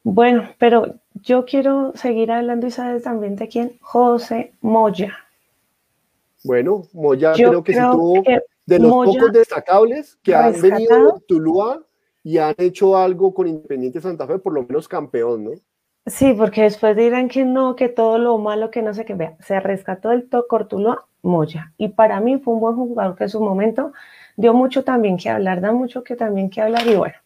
Bueno, 0.05 0.49
pero 0.59 1.01
yo 1.15 1.45
quiero 1.45 1.93
seguir 1.97 2.31
hablando 2.31 2.69
y 2.69 2.71
sabes 2.71 3.03
también 3.03 3.35
de 3.35 3.49
quién, 3.49 3.77
José 3.81 4.53
Moya. 4.61 5.26
Bueno, 6.47 6.85
Moya 6.93 7.33
creo 7.33 7.63
que 7.65 7.75
se 7.75 7.81
tuvo 7.81 8.23
de 8.67 8.79
los 8.79 8.93
pocos 8.93 9.33
destacables 9.33 10.17
que 10.23 10.35
han 10.35 10.61
venido 10.61 11.15
de 11.15 11.21
Tuluá 11.27 11.83
y 12.23 12.39
han 12.39 12.55
hecho 12.59 12.97
algo 12.97 13.35
con 13.35 13.47
Independiente 13.47 14.01
Santa 14.01 14.27
Fe, 14.27 14.39
por 14.39 14.53
lo 14.53 14.63
menos 14.63 14.89
campeón, 14.89 15.45
¿no? 15.45 15.51
Sí, 16.07 16.35
porque 16.39 16.63
después 16.63 16.97
dirán 16.97 17.29
que 17.29 17.45
no, 17.45 17.75
que 17.75 17.89
todo 17.89 18.19
lo 18.19 18.39
malo, 18.39 18.71
que 18.71 18.81
no 18.81 18.95
sé 18.95 19.05
qué. 19.05 19.15
Vea, 19.15 19.37
se 19.41 19.59
rescató 19.59 20.11
del 20.11 20.29
Cortuluá, 20.49 21.05
Moya. 21.23 21.73
Y 21.79 21.89
para 21.89 22.21
mí 22.21 22.39
fue 22.39 22.55
un 22.55 22.61
buen 22.61 22.77
jugador 22.77 23.17
que 23.17 23.25
en 23.25 23.31
su 23.31 23.41
momento 23.41 23.93
dio 24.37 24.55
mucho 24.55 24.85
también 24.85 25.17
que 25.17 25.29
hablar, 25.29 25.61
da 25.61 25.73
mucho 25.73 26.05
que 26.05 26.15
también 26.15 26.49
que 26.49 26.61
hablar. 26.61 26.87
Y 26.87 26.95
bueno, 26.95 27.17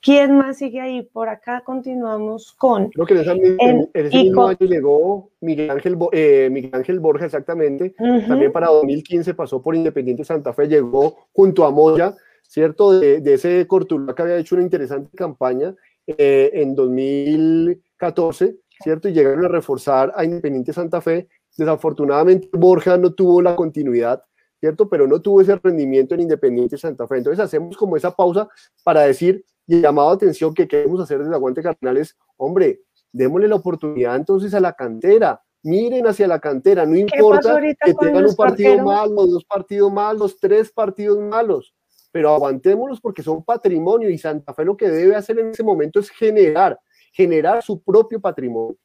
¿Quién 0.00 0.36
más 0.36 0.58
sigue 0.58 0.80
ahí? 0.80 1.02
Por 1.02 1.28
acá 1.28 1.62
continuamos 1.64 2.52
con. 2.52 2.90
Creo 2.90 3.06
que 3.06 3.14
en 3.14 3.88
ese, 3.92 4.16
mismo 4.16 4.46
año 4.46 4.58
llegó 4.60 5.30
Miguel 5.40 5.70
Ángel, 5.70 5.98
eh, 6.12 6.48
Miguel 6.50 6.70
Ángel 6.74 7.00
Borja, 7.00 7.24
exactamente. 7.24 7.94
También 8.28 8.52
para 8.52 8.68
2015 8.68 9.34
pasó 9.34 9.60
por 9.60 9.74
Independiente 9.74 10.24
Santa 10.24 10.52
Fe, 10.52 10.68
llegó 10.68 11.16
junto 11.32 11.64
a 11.64 11.70
Moya, 11.70 12.14
¿cierto? 12.46 12.98
De, 12.98 13.22
ese 13.32 13.66
Cortuluá 13.66 14.14
que 14.14 14.22
había 14.22 14.36
hecho 14.36 14.54
una 14.54 14.64
interesante 14.64 15.16
campaña 15.16 15.74
eh, 16.06 16.50
en 16.54 16.74
2014, 16.74 18.56
¿cierto? 18.82 19.08
Y 19.08 19.12
llegaron 19.12 19.44
a 19.44 19.48
reforzar 19.48 20.12
a 20.14 20.24
Independiente 20.24 20.72
Santa 20.72 21.00
Fe. 21.00 21.28
Desafortunadamente, 21.56 22.48
Borja 22.52 22.96
no 22.96 23.12
tuvo 23.12 23.42
la 23.42 23.56
continuidad. 23.56 24.22
¿Cierto? 24.58 24.88
Pero 24.88 25.06
no 25.06 25.20
tuvo 25.20 25.42
ese 25.42 25.54
rendimiento 25.56 26.14
en 26.14 26.22
Independiente 26.22 26.78
Santa 26.78 27.06
Fe. 27.06 27.18
Entonces 27.18 27.44
hacemos 27.44 27.76
como 27.76 27.94
esa 27.94 28.16
pausa 28.16 28.48
para 28.82 29.02
decir, 29.02 29.44
llamado 29.66 30.10
atención 30.10 30.54
que 30.54 30.68
queremos 30.68 31.00
hacer 31.00 31.18
desde 31.18 31.34
Aguante 31.34 31.62
Cardenales, 31.62 32.16
hombre, 32.36 32.80
démosle 33.12 33.48
la 33.48 33.56
oportunidad 33.56 34.16
entonces 34.16 34.54
a 34.54 34.60
la 34.60 34.72
cantera, 34.72 35.42
miren 35.62 36.06
hacia 36.06 36.28
la 36.28 36.38
cantera, 36.38 36.86
no 36.86 36.96
importa 36.96 37.60
que 37.60 37.94
tengan 37.94 38.26
un 38.26 38.36
partido 38.36 38.84
malo, 38.84 39.26
dos 39.26 39.44
partidos 39.44 39.92
malos, 39.92 40.38
tres 40.38 40.70
partidos 40.70 41.18
malos, 41.18 41.74
pero 42.12 42.34
aguantémoslos 42.34 43.00
porque 43.00 43.22
son 43.22 43.44
patrimonio 43.44 44.08
y 44.10 44.18
Santa 44.18 44.54
Fe 44.54 44.64
lo 44.64 44.76
que 44.76 44.88
debe 44.88 45.16
hacer 45.16 45.38
en 45.38 45.50
ese 45.50 45.62
momento 45.62 45.98
es 45.98 46.10
generar, 46.10 46.78
generar 47.12 47.62
su 47.62 47.82
propio 47.82 48.20
patrimonio. 48.20 48.76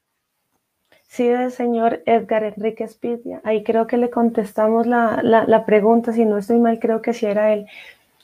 Sí, 1.12 1.28
del 1.28 1.52
señor 1.52 2.02
Edgar 2.06 2.46
Enrique 2.46 2.86
Espidia. 2.86 3.42
Ahí 3.44 3.66
creo 3.66 3.86
que 3.86 3.98
le 3.98 4.10
contestamos 4.10 4.88
la, 4.88 5.20
la, 5.22 5.46
la, 5.46 5.66
pregunta, 5.66 6.14
si 6.14 6.24
no 6.24 6.38
estoy 6.38 6.58
mal, 6.58 6.80
creo 6.80 7.02
que 7.02 7.12
sí 7.12 7.26
era 7.26 7.52
él. 7.52 7.68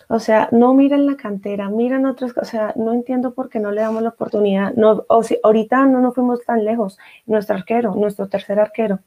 O 0.10 0.20
sea, 0.20 0.48
no 0.52 0.74
miran 0.74 1.06
la 1.06 1.18
cantera, 1.18 1.70
miran 1.70 2.06
otras 2.06 2.34
cosas. 2.34 2.48
O 2.48 2.52
sea, 2.52 2.74
no 2.78 2.94
entiendo 2.94 3.34
por 3.34 3.50
qué 3.50 3.60
no 3.60 3.72
le 3.72 3.82
damos 3.82 4.02
la 4.02 4.10
oportunidad. 4.10 4.74
No, 4.74 5.06
o 5.10 5.24
si, 5.24 5.38
ahorita 5.44 5.86
no 5.86 6.00
nos 6.00 6.16
fuimos 6.16 6.44
tan 6.46 6.64
lejos. 6.64 6.98
Nuestro 7.26 7.56
arquero, 7.56 7.94
nuestro 7.94 8.28
tercer 8.30 8.60
arquero, 8.60 9.00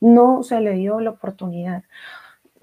no 0.00 0.42
se 0.42 0.60
le 0.60 0.72
dio 0.72 1.00
la 1.00 1.10
oportunidad. 1.10 1.84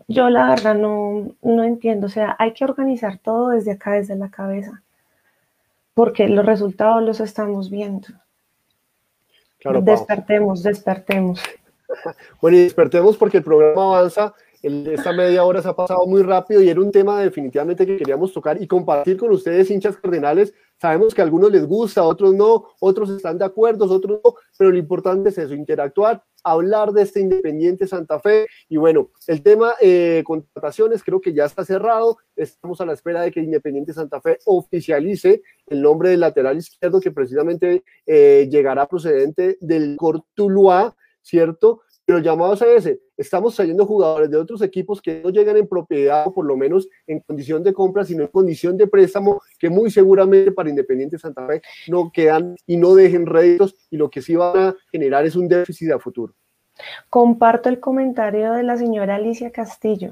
Yo 0.08 0.30
la 0.30 0.50
verdad 0.50 0.76
no, 0.76 1.36
no 1.44 1.64
entiendo. 1.64 2.08
O 2.08 2.10
sea, 2.10 2.36
hay 2.40 2.54
que 2.54 2.64
organizar 2.66 3.20
todo 3.20 3.50
desde 3.50 3.74
acá, 3.74 3.92
desde 3.92 4.16
la 4.16 4.30
cabeza. 4.30 4.82
Porque 5.94 6.28
los 6.28 6.46
resultados 6.46 7.04
los 7.04 7.20
estamos 7.20 7.70
viendo. 7.70 8.08
Claro, 9.60 9.82
despertemos, 9.82 10.64
despertemos. 10.64 11.42
Bueno, 12.42 12.56
y 12.56 12.62
despertemos 12.62 13.18
porque 13.18 13.36
el 13.36 13.44
programa 13.44 13.84
avanza 13.84 14.34
esta 14.64 15.12
media 15.12 15.44
hora 15.44 15.62
se 15.62 15.68
ha 15.68 15.76
pasado 15.76 16.06
muy 16.06 16.22
rápido 16.22 16.62
y 16.62 16.70
era 16.70 16.80
un 16.80 16.92
tema 16.92 17.22
definitivamente 17.22 17.86
que 17.86 17.98
queríamos 17.98 18.32
tocar 18.32 18.62
y 18.62 18.68
compartir 18.68 19.18
con 19.18 19.32
ustedes, 19.32 19.72
hinchas 19.72 19.98
cardenales. 19.98 20.54
Sabemos 20.80 21.14
que 21.14 21.22
a 21.22 21.24
algunos 21.24 21.52
les 21.52 21.66
gusta, 21.66 22.02
a 22.02 22.06
otros 22.06 22.34
no, 22.34 22.70
otros 22.80 23.10
están 23.10 23.38
de 23.38 23.46
acuerdo, 23.46 23.86
otros 23.86 24.20
no, 24.24 24.34
pero 24.58 24.72
lo 24.72 24.78
importante 24.78 25.30
es 25.30 25.38
eso, 25.38 25.54
interactuar, 25.54 26.24
hablar 26.44 26.92
de 26.92 27.04
este 27.04 27.20
Independiente 27.20 27.88
Santa 27.88 28.20
Fe. 28.20 28.48
Y 28.70 28.78
bueno, 28.78 29.10
el 29.28 29.42
tema 29.42 29.74
eh, 29.80 30.24
contrataciones 30.26 31.04
creo 31.04 31.22
que 31.22 31.34
ya 31.34 31.46
está 31.46 31.66
cerrado. 31.66 32.18
Estamos 32.36 32.82
a 32.82 32.86
la 32.86 32.94
espera 32.94 33.22
de 33.22 33.32
que 33.32 33.42
Independiente 33.42 33.94
Santa 33.94 34.22
Fe 34.22 34.40
oficialice 34.46 35.42
el 35.68 35.82
nombre 35.82 36.10
del 36.10 36.20
lateral 36.20 36.58
izquierdo 36.58 37.00
que 37.00 37.12
precisamente 37.12 37.84
eh, 38.06 38.48
llegará 38.52 38.88
procedente 38.88 39.58
del 39.60 39.96
Cortuluá, 39.98 40.96
¿cierto? 41.22 41.82
Pero 42.12 42.20
llamados 42.20 42.62
a 42.62 42.66
ese, 42.66 43.00
estamos 43.16 43.56
trayendo 43.56 43.86
jugadores 43.86 44.30
de 44.30 44.36
otros 44.36 44.62
equipos 44.62 45.02
que 45.02 45.22
no 45.22 45.30
llegan 45.30 45.56
en 45.56 45.66
propiedad 45.66 46.28
o 46.28 46.34
por 46.34 46.46
lo 46.46 46.58
menos 46.58 46.90
en 47.08 47.22
condición 47.22 47.64
de 47.64 47.72
compra, 47.72 48.04
sino 48.04 48.24
en 48.24 48.28
condición 48.28 48.76
de 48.76 48.86
préstamo, 48.86 49.42
que 49.58 49.70
muy 49.70 49.90
seguramente 49.90 50.52
para 50.52 50.70
Independiente 50.70 51.18
Santa 51.18 51.48
Fe 51.48 51.62
no 51.88 52.12
quedan 52.12 52.58
y 52.68 52.76
no 52.76 52.96
dejen 52.96 53.26
réditos 53.26 53.78
y 53.90 53.96
lo 53.96 54.10
que 54.10 54.22
sí 54.22 54.36
van 54.36 54.58
a 54.58 54.76
generar 54.92 55.26
es 55.26 55.38
un 55.38 55.48
déficit 55.48 55.90
a 55.92 56.00
futuro. 56.00 56.34
Comparto 57.10 57.70
el 57.70 57.80
comentario 57.80 58.52
de 58.52 58.64
la 58.64 58.76
señora 58.76 59.16
Alicia 59.16 59.52
Castillo. 59.52 60.12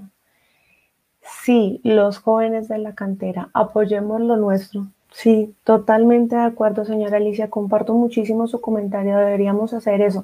Sí, 1.43 1.81
los 1.83 2.19
jóvenes 2.19 2.69
de 2.69 2.77
la 2.77 2.95
cantera, 2.95 3.49
apoyemos 3.53 4.21
lo 4.21 4.37
nuestro. 4.37 4.87
Sí, 5.11 5.53
totalmente 5.65 6.37
de 6.37 6.43
acuerdo, 6.43 6.85
señora 6.85 7.17
Alicia. 7.17 7.49
Comparto 7.49 7.93
muchísimo 7.93 8.47
su 8.47 8.61
comentario. 8.61 9.17
Deberíamos 9.17 9.73
hacer 9.73 10.01
eso 10.01 10.23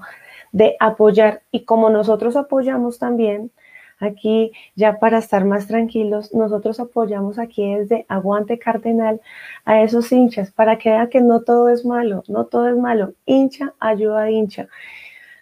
de 0.55 0.77
apoyar 0.79 1.41
y 1.51 1.65
como 1.65 1.89
nosotros 1.89 2.37
apoyamos 2.37 2.97
también, 2.97 3.51
aquí 3.99 4.53
ya 4.75 4.99
para 4.99 5.17
estar 5.17 5.43
más 5.43 5.67
tranquilos, 5.67 6.33
nosotros 6.33 6.79
apoyamos 6.79 7.39
aquí 7.39 7.75
desde 7.75 8.05
Aguante 8.07 8.57
Cardenal 8.57 9.19
a 9.65 9.81
esos 9.81 10.09
hinchas 10.13 10.51
para 10.51 10.77
que 10.77 10.91
vean 10.91 11.09
que 11.09 11.19
no 11.19 11.41
todo 11.41 11.67
es 11.67 11.83
malo, 11.83 12.23
no 12.29 12.45
todo 12.45 12.69
es 12.69 12.77
malo, 12.77 13.15
hincha 13.25 13.73
ayuda 13.81 14.31
hincha. 14.31 14.69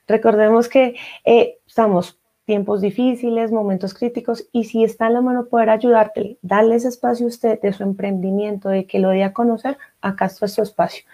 Recordemos 0.08 0.68
que 0.68 0.96
eh, 1.26 1.60
estamos 1.68 2.20
tiempos 2.46 2.82
difíciles, 2.82 3.52
momentos 3.52 3.94
críticos, 3.94 4.48
y 4.52 4.64
si 4.66 4.84
está 4.84 5.08
en 5.08 5.14
la 5.14 5.22
mano 5.22 5.46
poder 5.46 5.70
ayudarte, 5.70 6.38
darle 6.42 6.76
ese 6.76 6.90
espacio 6.90 7.26
a 7.26 7.30
usted 7.30 7.62
de 7.62 7.72
su 7.72 7.84
emprendimiento, 7.84 8.68
de 8.70 8.86
que 8.86 9.00
lo 9.00 9.10
dé 9.10 9.24
a 9.24 9.32
conocer, 9.34 9.78
acá 10.02 10.26
está 10.26 10.48
su 10.48 10.62
espacio. 10.62 11.06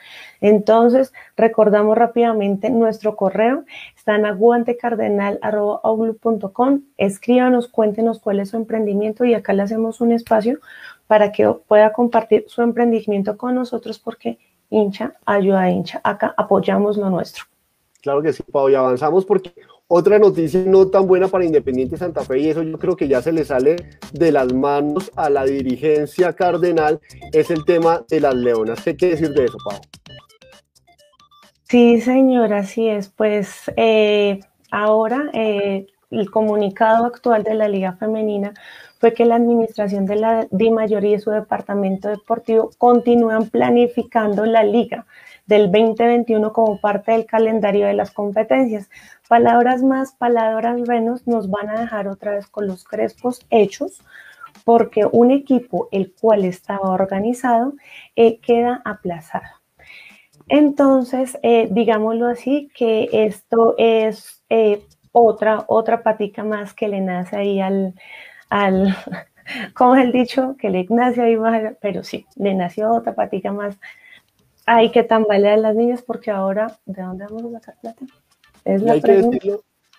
Entonces, 0.42 1.14
recordamos 1.38 1.96
rápidamente 1.98 2.72
nuestro 2.72 3.16
correo, 3.16 3.64
está 3.96 4.16
en 4.16 4.26
aguantecardenal.com, 4.26 6.82
escríbanos, 6.98 7.68
cuéntenos 7.68 8.20
cuál 8.20 8.40
es 8.40 8.50
su 8.50 8.58
emprendimiento 8.58 9.26
y 9.26 9.36
acá 9.36 9.54
le 9.54 9.62
hacemos 9.62 10.02
un 10.02 10.12
espacio 10.12 10.60
para 11.06 11.32
que 11.32 11.48
pueda 11.68 11.94
compartir 11.94 12.46
su 12.48 12.62
emprendimiento 12.62 13.38
con 13.38 13.56
nosotros 13.56 14.00
porque 14.00 14.38
hincha 14.70 15.14
ayuda 15.26 15.62
a 15.62 15.72
hincha, 15.72 16.02
acá 16.04 16.34
apoyamos 16.38 16.98
lo 16.98 17.10
nuestro. 17.10 17.46
Claro 18.02 18.22
que 18.22 18.34
sí, 18.34 18.44
Pau, 18.44 18.70
y 18.70 18.76
avanzamos 18.76 19.26
porque 19.26 19.54
otra 19.92 20.20
noticia 20.20 20.64
no 20.68 20.88
tan 20.88 21.08
buena 21.08 21.28
para 21.28 21.46
Independiente 21.46 21.98
Santa 21.98 22.24
Fe, 22.24 22.40
y 22.40 22.50
eso 22.50 22.62
yo 22.62 22.78
creo 22.78 22.96
que 22.96 23.08
ya 23.08 23.24
se 23.24 23.32
le 23.32 23.44
sale 23.44 23.76
de 24.14 24.32
las 24.32 24.54
manos 24.54 25.12
a 25.16 25.32
la 25.32 25.46
dirigencia 25.46 26.34
cardenal, 26.34 27.00
es 27.34 27.50
el 27.50 27.66
tema 27.66 28.06
de 28.08 28.22
las 28.22 28.36
leonas. 28.36 28.84
¿Qué 28.84 28.96
quiere 28.96 29.16
decir 29.16 29.34
de 29.34 29.46
eso, 29.46 29.58
Pau? 29.66 29.80
Sí, 31.64 32.02
señora, 32.02 32.60
así 32.60 32.88
es. 32.88 33.10
Pues 33.10 33.72
eh, 33.78 34.40
ahora 34.70 35.32
eh, 35.34 35.88
el 36.12 36.30
comunicado 36.30 37.06
actual 37.06 37.42
de 37.42 37.56
la 37.56 37.68
Liga 37.68 37.94
Femenina 37.94 38.54
fue 39.00 39.14
que 39.14 39.26
la 39.26 39.36
administración 39.36 40.06
de 40.06 40.18
la 40.18 40.48
Di 40.52 40.70
Mayoría 40.70 41.16
y 41.16 41.20
su 41.20 41.32
departamento 41.32 42.10
deportivo 42.10 42.70
continúan 42.78 43.50
planificando 43.50 44.46
la 44.46 44.64
liga 44.64 45.08
del 45.50 45.72
2021 45.72 46.54
como 46.54 46.80
parte 46.80 47.12
del 47.12 47.26
calendario 47.26 47.88
de 47.88 47.94
las 47.94 48.12
competencias. 48.12 48.88
Palabras 49.28 49.82
más, 49.82 50.14
palabras 50.14 50.80
menos 50.88 51.28
nos 51.28 51.50
van 51.50 51.70
a 51.70 51.82
dejar 51.82 52.08
otra 52.08 52.36
vez 52.36 52.48
con 52.48 52.68
los 52.68 52.84
crespos 52.84 53.46
hechos 53.50 54.04
porque 54.64 55.08
un 55.12 55.32
equipo 55.32 55.90
el 55.92 56.14
cual 56.14 56.46
estaba 56.46 56.92
organizado 56.92 57.74
eh, 58.16 58.38
queda 58.40 58.84
aplazado. 58.86 59.48
Entonces, 60.48 61.40
eh, 61.42 61.68
digámoslo 61.72 62.28
así, 62.28 62.70
que 62.76 63.10
esto 63.12 63.74
es 63.80 64.44
eh, 64.50 64.84
otra, 65.12 65.64
otra 65.68 66.04
patica 66.04 66.44
más 66.44 66.76
que 66.76 66.88
le 66.88 67.02
nace 67.02 67.36
ahí 67.36 67.60
al, 67.60 67.96
al 68.50 68.96
como 69.74 69.96
es 69.96 70.06
el 70.06 70.12
dicho, 70.12 70.56
que 70.60 70.70
le 70.70 70.86
nace 70.90 71.24
ahí 71.24 71.38
pero 71.82 72.04
sí, 72.04 72.28
le 72.36 72.54
nació 72.54 72.92
otra 72.92 73.16
patica 73.16 73.52
más. 73.52 73.80
Hay 74.72 74.92
que 74.92 75.02
tambalear 75.02 75.58
las 75.58 75.76
niñas 75.76 76.04
porque 76.04 76.30
ahora, 76.30 76.78
¿de 76.86 77.02
dónde 77.02 77.26
vamos 77.26 77.56
a 77.56 77.60
sacar 77.60 77.80
plata? 77.82 78.06
Es 78.64 78.84
la 78.84 79.00
pregunta. 79.02 79.40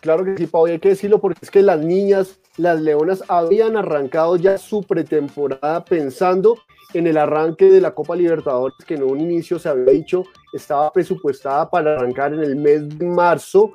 Claro 0.01 0.25
que 0.25 0.37
sí, 0.37 0.47
Pau, 0.47 0.67
hay 0.67 0.79
que 0.79 0.91
decirlo 0.91 1.21
porque 1.21 1.41
es 1.43 1.51
que 1.51 1.61
las 1.61 1.81
niñas, 1.81 2.39
las 2.57 2.81
leonas, 2.81 3.25
habían 3.27 3.77
arrancado 3.77 4.37
ya 4.37 4.59
su 4.59 4.85
pretemporada 4.85 5.85
pensando 5.85 6.57
en 6.95 7.09
el 7.09 7.19
arranque 7.19 7.65
de 7.65 7.81
la 7.81 7.97
Copa 7.97 8.15
Libertadores, 8.15 8.77
que 8.87 8.95
en 8.95 9.03
un 9.03 9.21
inicio 9.21 9.59
se 9.59 9.69
había 9.69 9.93
dicho 9.93 10.23
estaba 10.53 10.93
presupuestada 10.93 11.69
para 11.69 11.97
arrancar 11.97 12.33
en 12.33 12.45
el 12.45 12.55
mes 12.55 12.89
de 12.97 13.07
marzo, 13.07 13.73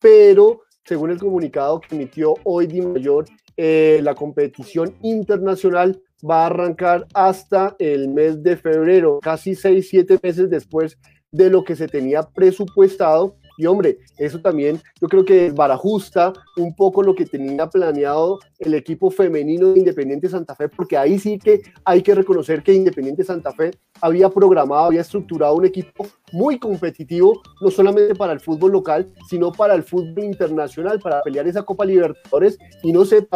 pero 0.00 0.62
según 0.84 1.12
el 1.12 1.20
comunicado 1.20 1.80
que 1.80 1.94
emitió 1.94 2.34
hoy 2.42 2.66
Di 2.66 2.80
Mayor, 2.80 3.26
eh, 3.56 4.00
la 4.02 4.16
competición 4.16 4.96
internacional 5.02 6.02
va 6.28 6.42
a 6.42 6.46
arrancar 6.46 7.06
hasta 7.14 7.74
el 7.78 8.08
mes 8.08 8.42
de 8.42 8.56
febrero, 8.56 9.18
casi 9.20 9.54
seis, 9.54 9.88
siete 9.88 10.18
meses 10.22 10.48
después 10.48 10.98
de 11.30 11.50
lo 11.50 11.64
que 11.64 11.76
se 11.76 11.88
tenía 11.88 12.22
presupuestado 12.22 13.36
y 13.56 13.66
hombre, 13.66 13.98
eso 14.18 14.40
también 14.40 14.80
yo 15.00 15.08
creo 15.08 15.24
que 15.24 15.50
barajusta 15.50 16.32
un 16.56 16.74
poco 16.74 17.02
lo 17.02 17.14
que 17.14 17.26
tenía 17.26 17.68
planeado 17.68 18.38
el 18.58 18.74
equipo 18.74 19.10
femenino 19.10 19.72
de 19.72 19.80
Independiente 19.80 20.28
Santa 20.28 20.54
Fe, 20.54 20.68
porque 20.68 20.96
ahí 20.96 21.18
sí 21.18 21.38
que 21.38 21.62
hay 21.84 22.02
que 22.02 22.14
reconocer 22.14 22.62
que 22.62 22.72
Independiente 22.72 23.24
Santa 23.24 23.52
Fe 23.52 23.72
había 24.00 24.28
programado, 24.28 24.86
había 24.86 25.00
estructurado 25.00 25.54
un 25.56 25.66
equipo 25.66 26.06
muy 26.32 26.58
competitivo, 26.58 27.40
no 27.60 27.70
solamente 27.70 28.14
para 28.14 28.32
el 28.32 28.40
fútbol 28.40 28.72
local, 28.72 29.12
sino 29.28 29.52
para 29.52 29.74
el 29.74 29.82
fútbol 29.82 30.24
internacional, 30.24 30.98
para 31.00 31.22
pelear 31.22 31.46
esa 31.46 31.62
Copa 31.62 31.84
Libertadores. 31.84 32.58
Y 32.82 32.92
no 32.92 33.04
sé, 33.04 33.26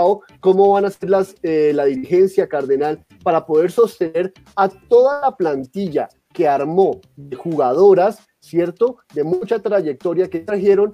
cómo 0.41 0.73
van 0.73 0.85
a 0.85 0.91
ser 0.91 1.11
las, 1.11 1.35
eh, 1.43 1.73
la 1.75 1.85
dirigencia 1.85 2.49
cardenal 2.49 3.05
para 3.23 3.45
poder 3.47 3.71
sostener 3.71 4.33
a 4.55 4.69
toda 4.69 5.21
la 5.21 5.37
plantilla 5.37 6.09
que 6.33 6.47
armó 6.47 7.01
de 7.17 7.37
jugadoras 7.37 8.19
¿cierto? 8.47 8.99
De 9.13 9.25
mucha 9.25 9.59
trayectoria 9.59 10.31
que 10.31 10.41
trajeron 10.41 10.93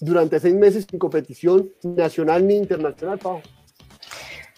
durante 0.00 0.40
seis 0.40 0.54
meses 0.54 0.86
sin 0.88 0.98
competición 0.98 1.70
nacional 1.82 2.46
ni 2.46 2.56
internacional, 2.56 3.18
Pau. 3.18 3.40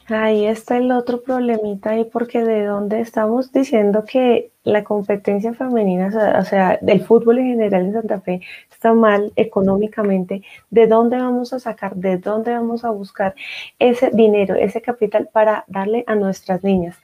Ahí 0.07 0.45
está 0.45 0.77
el 0.77 0.93
otro 0.93 1.23
problemita 1.23 1.91
ahí, 1.91 2.05
porque 2.05 2.45
de 2.45 2.67
dónde 2.67 3.01
estamos 3.01 3.53
diciendo 3.53 4.05
que 4.05 4.51
la 4.63 4.85
competencia 4.85 5.55
femenina, 5.55 6.39
o 6.39 6.45
sea, 6.45 6.79
del 6.83 7.03
fútbol 7.03 7.39
en 7.39 7.47
general 7.53 7.87
en 7.87 7.93
Santa 7.95 8.21
Fe 8.21 8.43
está 8.71 8.93
mal 8.93 9.33
económicamente, 9.37 10.43
¿de 10.71 10.87
dónde 10.87 11.17
vamos 11.17 11.55
a 11.55 11.59
sacar, 11.59 11.97
de 11.97 12.19
dónde 12.19 12.53
vamos 12.53 12.85
a 12.85 12.91
buscar 12.91 13.35
ese 13.79 14.11
dinero, 14.11 14.55
ese 14.57 14.83
capital 14.83 15.31
para 15.33 15.65
darle 15.69 16.05
a 16.07 16.15
nuestras 16.15 16.63
niñas? 16.63 16.97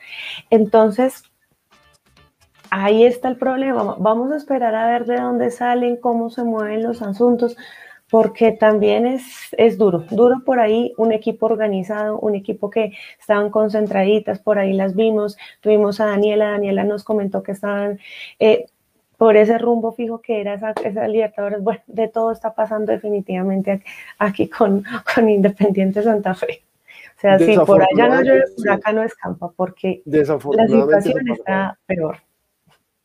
Entonces, 0.51 1.30
ahí 2.71 3.05
está 3.05 3.29
el 3.29 3.37
problema. 3.37 3.97
Vamos 3.99 4.33
a 4.33 4.37
esperar 4.37 4.75
a 4.75 4.87
ver 4.87 5.05
de 5.05 5.17
dónde 5.17 5.51
salen, 5.51 5.97
cómo 5.97 6.31
se 6.31 6.45
mueven 6.45 6.83
los 6.83 7.03
asuntos, 7.03 7.57
porque 8.11 8.53
también 8.53 9.07
es, 9.07 9.25
es 9.57 9.79
duro, 9.79 10.05
duro 10.11 10.43
por 10.45 10.59
ahí 10.61 10.93
un 10.97 11.13
equipo 11.13 11.47
organizado, 11.47 12.19
un 12.19 12.35
equipo 12.35 12.71
que 12.71 12.93
estaban 13.19 13.51
concentraditas, 13.51 14.41
por 14.41 14.59
ahí 14.59 14.73
las 14.73 14.97
vimos, 14.97 15.39
tuvimos 15.61 16.01
a 16.01 16.07
Daniela, 16.07 16.51
Daniela 16.51 16.85
nos 16.85 17.05
comentó 17.05 17.43
que 17.43 17.53
estaban... 17.53 17.99
Eh, 18.39 18.67
por 19.17 19.37
ese 19.37 19.59
rumbo 19.59 19.93
fijo 19.93 20.23
que 20.23 20.41
era 20.41 20.55
esa, 20.55 20.73
esa, 20.83 21.07
Libertadores, 21.07 21.63
bueno, 21.63 21.83
de 21.87 22.09
todo 22.09 22.33
está 22.33 22.55
pasando 22.55 22.91
definitivamente 22.91 23.83
aquí 24.19 24.49
con, 24.49 24.83
con 25.15 25.29
Independiente 25.29 26.03
Santa 26.03 26.35
Fe. 26.35 26.63
O 27.19 27.21
sea, 27.21 27.39
si 27.39 27.55
por 27.59 27.83
allá 27.83 28.09
no 28.09 28.23
llueve, 28.23 28.45
por 28.57 28.71
acá 28.71 28.93
no 28.95 29.03
escampa, 29.03 29.53
porque 29.55 30.01
la 30.07 30.67
situación 30.67 31.29
está 31.29 31.79
peor. 31.85 32.17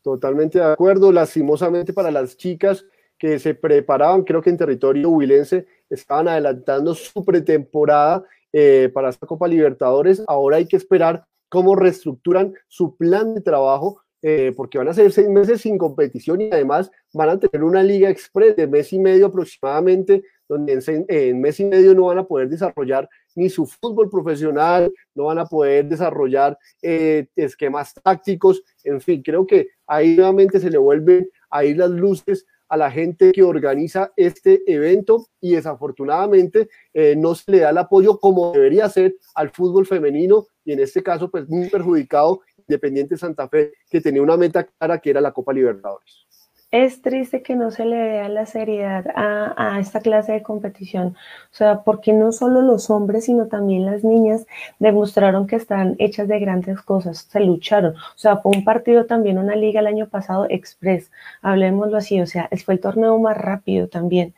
Totalmente 0.06 0.60
de 0.60 0.66
acuerdo. 0.66 1.12
Lastimosamente 1.12 1.92
para 1.92 2.12
las 2.12 2.38
chicas 2.38 2.86
que 3.18 3.40
se 3.40 3.56
preparaban, 3.56 4.24
creo 4.24 4.40
que 4.40 4.52
en 4.52 4.58
territorio 4.58 5.10
huilense, 5.10 5.66
estaban 5.90 6.28
adelantando 6.28 6.94
su 6.94 7.26
pretemporada 7.26 8.24
eh, 8.54 8.92
para 8.94 9.10
esta 9.10 9.26
Copa 9.26 9.48
Libertadores. 9.48 10.22
Ahora 10.28 10.58
hay 10.58 10.68
que 10.68 10.76
esperar 10.76 11.26
cómo 11.50 11.76
reestructuran 11.76 12.54
su 12.68 12.96
plan 12.96 13.34
de 13.34 13.42
trabajo, 13.42 14.00
eh, 14.22 14.54
porque 14.56 14.78
van 14.78 14.90
a 14.90 14.94
ser 14.94 15.12
seis 15.12 15.28
meses 15.28 15.62
sin 15.62 15.80
competición 15.80 16.40
y 16.40 16.52
además 16.52 16.92
van 17.12 17.30
a 17.30 17.40
tener 17.40 17.64
una 17.64 17.82
liga 17.82 18.08
express 18.08 18.56
de 18.56 18.68
mes 18.68 18.94
y 18.94 19.00
medio 19.00 19.26
aproximadamente, 19.26 20.24
donde 20.48 20.74
en, 20.74 21.06
en 21.08 21.42
mes 21.42 21.60
y 21.60 21.66
medio 21.66 21.96
no 21.96 22.06
van 22.06 22.20
a 22.20 22.28
poder 22.28 22.48
desarrollar 22.48 23.10
ni 23.36 23.50
su 23.50 23.66
fútbol 23.66 24.10
profesional, 24.10 24.92
no 25.14 25.26
van 25.26 25.40
a 25.40 25.46
poder 25.46 25.86
desarrollar 25.86 26.58
eh, 26.82 27.28
esquemas 27.36 27.94
tácticos, 27.94 28.64
en 28.84 29.02
fin, 29.02 29.22
creo 29.22 29.46
que 29.46 29.70
ahí 29.86 30.16
nuevamente 30.16 30.60
se 30.60 30.70
le 30.70 30.78
vuelven 30.78 31.30
a 31.50 31.64
ir 31.64 31.78
las 31.78 31.92
luces 31.92 32.46
a 32.68 32.78
la 32.78 32.90
gente 32.90 33.32
que 33.32 33.44
organiza 33.44 34.12
este 34.16 34.64
evento 34.66 35.28
y 35.40 35.54
desafortunadamente 35.54 36.68
eh, 36.94 37.16
no 37.16 37.36
se 37.36 37.52
le 37.52 37.60
da 37.60 37.70
el 37.70 37.78
apoyo 37.78 38.20
como 38.20 38.54
debería 38.54 38.90
ser 38.90 39.16
al 39.36 39.52
fútbol 39.52 39.86
femenino 39.86 40.48
y 40.64 40.74
en 40.74 40.80
este 40.80 41.04
caso 41.04 41.30
pues 41.30 41.48
muy 41.48 41.70
perjudicado 41.70 42.42
Independiente 42.68 43.18
Santa 43.18 43.48
Fe 43.48 43.74
que 43.90 44.02
tenía 44.02 44.22
una 44.22 44.38
meta 44.38 44.64
clara 44.64 45.00
que 45.00 45.12
era 45.12 45.22
la 45.22 45.32
Copa 45.32 45.54
Libertadores. 45.54 46.28
Es 46.72 47.02
triste 47.02 47.42
que 47.42 47.56
no 47.56 47.72
se 47.72 47.86
le 47.86 47.96
vea 47.96 48.28
la 48.28 48.46
seriedad 48.46 49.06
a, 49.16 49.80
esta 49.80 50.02
clase 50.02 50.34
de 50.34 50.44
competición, 50.44 51.16
o 51.52 51.56
sea, 51.56 51.84
porque 51.84 52.12
no 52.12 52.32
solo 52.32 52.62
los 52.62 52.90
hombres, 52.90 53.26
sino 53.26 53.48
también 53.48 53.86
las 53.86 54.04
niñas 54.04 54.46
demostraron 54.80 55.48
que 55.48 55.56
están 55.56 55.96
hechas 56.00 56.28
de 56.28 56.40
grandes 56.40 56.82
cosas, 56.82 57.30
se 57.32 57.40
lucharon, 57.40 57.96
o 57.96 58.18
sea, 58.18 58.38
fue 58.38 58.52
un 58.58 58.66
partido 58.66 59.06
también, 59.06 59.38
una 59.38 59.56
liga 59.56 59.80
el 59.80 59.88
año 59.88 60.10
pasado 60.10 60.48
express, 60.50 61.12
hablemoslo 61.42 61.98
así, 61.98 62.20
o 62.20 62.28
sea, 62.28 62.50
fue 62.66 62.74
el 62.76 62.82
torneo 62.82 63.18
más 63.20 63.38
rápido 63.38 63.88
también. 63.88 64.34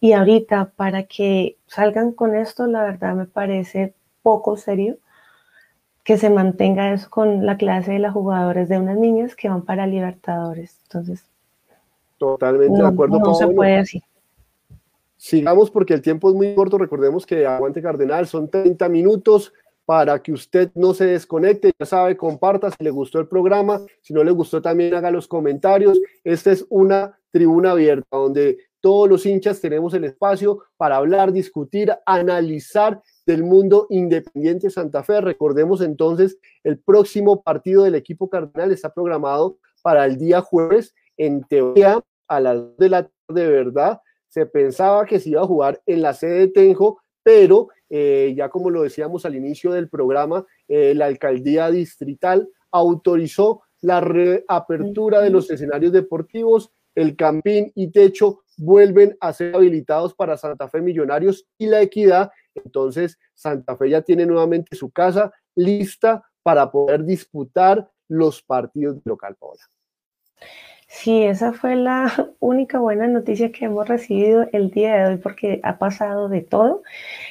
Y 0.00 0.12
ahorita, 0.12 0.72
para 0.76 1.04
que 1.04 1.58
salgan 1.66 2.12
con 2.12 2.34
esto, 2.36 2.66
la 2.66 2.84
verdad 2.84 3.14
me 3.14 3.26
parece 3.26 3.94
poco 4.22 4.56
serio 4.56 4.98
que 6.04 6.18
se 6.18 6.30
mantenga 6.30 6.92
eso 6.92 7.10
con 7.10 7.44
la 7.46 7.56
clase 7.58 7.92
de 7.92 7.98
las 7.98 8.14
jugadoras 8.14 8.68
de 8.68 8.78
unas 8.78 8.96
niñas 8.96 9.36
que 9.36 9.48
van 9.50 9.62
para 9.62 9.86
Libertadores. 9.86 10.78
Entonces, 10.84 11.27
Totalmente 12.18 12.82
de 12.82 12.88
acuerdo. 12.88 13.18
No 13.20 13.34
se 13.34 13.46
puede 13.48 13.78
así. 13.78 14.02
Sigamos 15.16 15.70
porque 15.70 15.94
el 15.94 16.02
tiempo 16.02 16.28
es 16.28 16.34
muy 16.34 16.54
corto. 16.54 16.78
Recordemos 16.78 17.26
que 17.26 17.46
Aguante 17.46 17.82
Cardenal 17.82 18.26
son 18.26 18.48
30 18.48 18.88
minutos 18.88 19.52
para 19.84 20.22
que 20.22 20.32
usted 20.32 20.70
no 20.74 20.94
se 20.94 21.06
desconecte. 21.06 21.72
Ya 21.78 21.86
sabe, 21.86 22.16
comparta 22.16 22.70
si 22.70 22.84
le 22.84 22.90
gustó 22.90 23.20
el 23.20 23.26
programa. 23.26 23.80
Si 24.00 24.12
no 24.12 24.22
le 24.22 24.30
gustó, 24.30 24.60
también 24.60 24.94
haga 24.94 25.10
los 25.10 25.26
comentarios. 25.26 25.98
Esta 26.22 26.52
es 26.52 26.66
una 26.68 27.18
tribuna 27.30 27.72
abierta 27.72 28.16
donde 28.16 28.58
todos 28.80 29.08
los 29.08 29.26
hinchas 29.26 29.60
tenemos 29.60 29.92
el 29.94 30.04
espacio 30.04 30.62
para 30.76 30.96
hablar, 30.96 31.32
discutir, 31.32 31.92
analizar 32.06 33.02
del 33.26 33.42
mundo 33.42 33.86
independiente 33.90 34.70
Santa 34.70 35.02
Fe. 35.02 35.20
Recordemos 35.20 35.80
entonces, 35.80 36.38
el 36.62 36.78
próximo 36.78 37.42
partido 37.42 37.82
del 37.82 37.96
equipo 37.96 38.28
cardenal 38.30 38.70
está 38.70 38.92
programado 38.92 39.58
para 39.82 40.04
el 40.04 40.16
día 40.16 40.40
jueves 40.42 40.94
en 41.18 41.44
teoría, 41.44 42.02
a 42.26 42.40
las 42.40 42.76
de 42.78 42.88
la 42.88 43.02
tarde, 43.02 43.42
de 43.42 43.48
verdad, 43.50 44.00
se 44.28 44.46
pensaba 44.46 45.04
que 45.04 45.20
se 45.20 45.30
iba 45.30 45.42
a 45.42 45.46
jugar 45.46 45.82
en 45.84 46.02
la 46.02 46.14
sede 46.14 46.38
de 46.40 46.48
Tenjo, 46.48 47.00
pero 47.22 47.68
eh, 47.90 48.34
ya 48.36 48.48
como 48.48 48.70
lo 48.70 48.82
decíamos 48.82 49.26
al 49.26 49.34
inicio 49.34 49.72
del 49.72 49.88
programa, 49.88 50.46
eh, 50.68 50.94
la 50.94 51.06
alcaldía 51.06 51.70
distrital 51.70 52.48
autorizó 52.70 53.62
la 53.80 54.00
reapertura 54.00 55.20
de 55.20 55.30
los 55.30 55.50
escenarios 55.50 55.92
deportivos, 55.92 56.70
el 56.94 57.16
campín 57.16 57.72
y 57.74 57.90
techo 57.90 58.40
vuelven 58.56 59.16
a 59.20 59.32
ser 59.32 59.54
habilitados 59.54 60.14
para 60.14 60.36
Santa 60.36 60.68
Fe 60.68 60.80
Millonarios 60.80 61.46
y 61.56 61.66
la 61.66 61.80
equidad. 61.80 62.30
Entonces, 62.54 63.18
Santa 63.34 63.76
Fe 63.76 63.90
ya 63.90 64.02
tiene 64.02 64.26
nuevamente 64.26 64.76
su 64.76 64.90
casa 64.90 65.32
lista 65.54 66.24
para 66.42 66.70
poder 66.70 67.04
disputar 67.04 67.88
los 68.08 68.42
partidos 68.42 68.98
local, 69.04 69.36
Paola. 69.38 69.62
Sí, 70.88 71.22
esa 71.24 71.52
fue 71.52 71.76
la 71.76 72.10
única 72.40 72.78
buena 72.78 73.06
noticia 73.06 73.52
que 73.52 73.66
hemos 73.66 73.86
recibido 73.88 74.46
el 74.52 74.70
día 74.70 74.96
de 74.96 75.06
hoy 75.14 75.16
porque 75.18 75.60
ha 75.62 75.78
pasado 75.78 76.28
de 76.28 76.40
todo. 76.42 76.82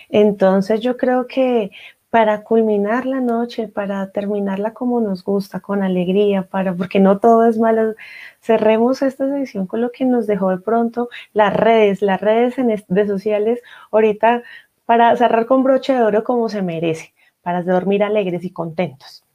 Entonces 0.10 0.82
yo 0.82 0.98
creo 0.98 1.28
que 1.28 1.72
para 2.12 2.44
culminar 2.44 3.06
la 3.08 3.22
noche, 3.22 3.70
para 3.70 4.12
terminarla 4.12 4.74
como 4.74 5.02
nos 5.02 5.24
gusta, 5.24 5.62
con 5.62 5.84
alegría, 5.84 6.44
para, 6.44 6.74
porque 6.76 7.00
no 7.00 7.20
todo 7.20 7.48
es 7.48 7.60
malo. 7.60 7.96
Cerremos 8.42 9.02
esta 9.04 9.30
sesión 9.30 9.68
con 9.68 9.82
lo 9.82 9.92
que 9.92 10.06
nos 10.06 10.28
dejó 10.28 10.52
de 10.52 10.60
pronto 10.60 11.10
las 11.34 11.54
redes, 11.56 12.02
las 12.04 12.22
redes 12.22 12.56
de 12.90 13.08
sociales, 13.08 13.62
ahorita 13.92 14.44
para 14.86 15.16
cerrar 15.18 15.48
con 15.48 15.64
broche 15.64 15.94
de 15.94 16.04
oro 16.04 16.24
como 16.26 16.50
se 16.50 16.64
merece, 16.64 17.14
para 17.44 17.64
dormir 17.64 18.04
alegres 18.04 18.46
y 18.46 18.52
contentos. 18.52 19.27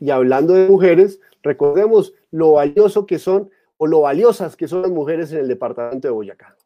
Y 0.00 0.10
hablando 0.10 0.54
de 0.54 0.68
mujeres, 0.68 1.20
recordemos 1.42 2.14
lo 2.30 2.52
valioso 2.52 3.06
que 3.06 3.18
son 3.18 3.50
o 3.76 3.86
lo 3.86 4.02
valiosas 4.02 4.56
que 4.56 4.68
son 4.68 4.82
las 4.82 4.90
mujeres 4.90 5.32
en 5.32 5.38
el 5.38 5.48
departamento 5.48 6.08
de 6.08 6.12
Boyacá 6.12 6.56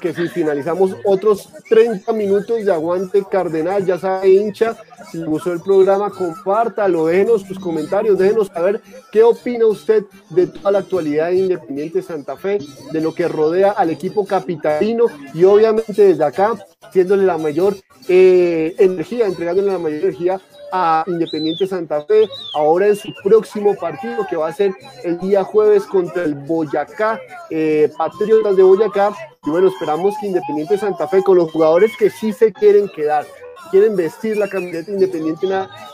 que 0.00 0.12
si 0.12 0.28
finalizamos 0.28 0.96
otros 1.04 1.48
30 1.68 2.12
minutos 2.12 2.64
de 2.64 2.72
aguante 2.72 3.22
cardenal, 3.30 3.84
ya 3.84 3.98
sabe 3.98 4.30
hincha, 4.30 4.76
si 5.10 5.18
le 5.18 5.26
gustó 5.26 5.52
el 5.52 5.60
programa, 5.60 6.10
compártalo, 6.10 7.06
déjenos 7.06 7.42
sus 7.42 7.58
comentarios, 7.58 8.18
déjenos 8.18 8.48
saber 8.48 8.80
qué 9.12 9.22
opina 9.22 9.66
usted 9.66 10.04
de 10.30 10.46
toda 10.46 10.72
la 10.72 10.78
actualidad 10.80 11.28
de 11.28 11.36
Independiente 11.36 12.02
Santa 12.02 12.36
Fe, 12.36 12.58
de 12.92 13.00
lo 13.00 13.14
que 13.14 13.28
rodea 13.28 13.70
al 13.72 13.90
equipo 13.90 14.26
capitalino 14.26 15.06
y 15.34 15.44
obviamente 15.44 16.06
desde 16.06 16.24
acá, 16.24 16.54
haciéndole 16.80 17.24
la 17.24 17.38
mayor 17.38 17.76
eh, 18.08 18.74
energía, 18.78 19.26
entregándole 19.26 19.70
la 19.70 19.78
mayor 19.78 20.00
energía 20.00 20.40
a 20.72 21.04
Independiente 21.06 21.66
Santa 21.66 22.02
Fe, 22.02 22.28
ahora 22.54 22.88
en 22.88 22.96
su 22.96 23.12
próximo 23.22 23.74
partido 23.74 24.26
que 24.28 24.36
va 24.36 24.48
a 24.48 24.52
ser 24.52 24.72
el 25.04 25.18
día 25.18 25.44
jueves 25.44 25.84
contra 25.84 26.24
el 26.24 26.34
Boyacá, 26.34 27.20
eh, 27.50 27.90
Patriotas 27.96 28.56
de 28.56 28.62
Boyacá. 28.62 29.14
Y 29.44 29.50
bueno, 29.50 29.68
esperamos 29.68 30.14
que 30.20 30.26
Independiente 30.26 30.78
Santa 30.78 31.08
Fe, 31.08 31.22
con 31.22 31.36
los 31.36 31.50
jugadores 31.50 31.92
que 31.98 32.10
sí 32.10 32.32
se 32.32 32.52
quieren 32.52 32.88
quedar, 32.88 33.26
quieren 33.70 33.96
vestir 33.96 34.36
la 34.36 34.48
camiseta 34.48 34.90
Independiente 34.90 35.46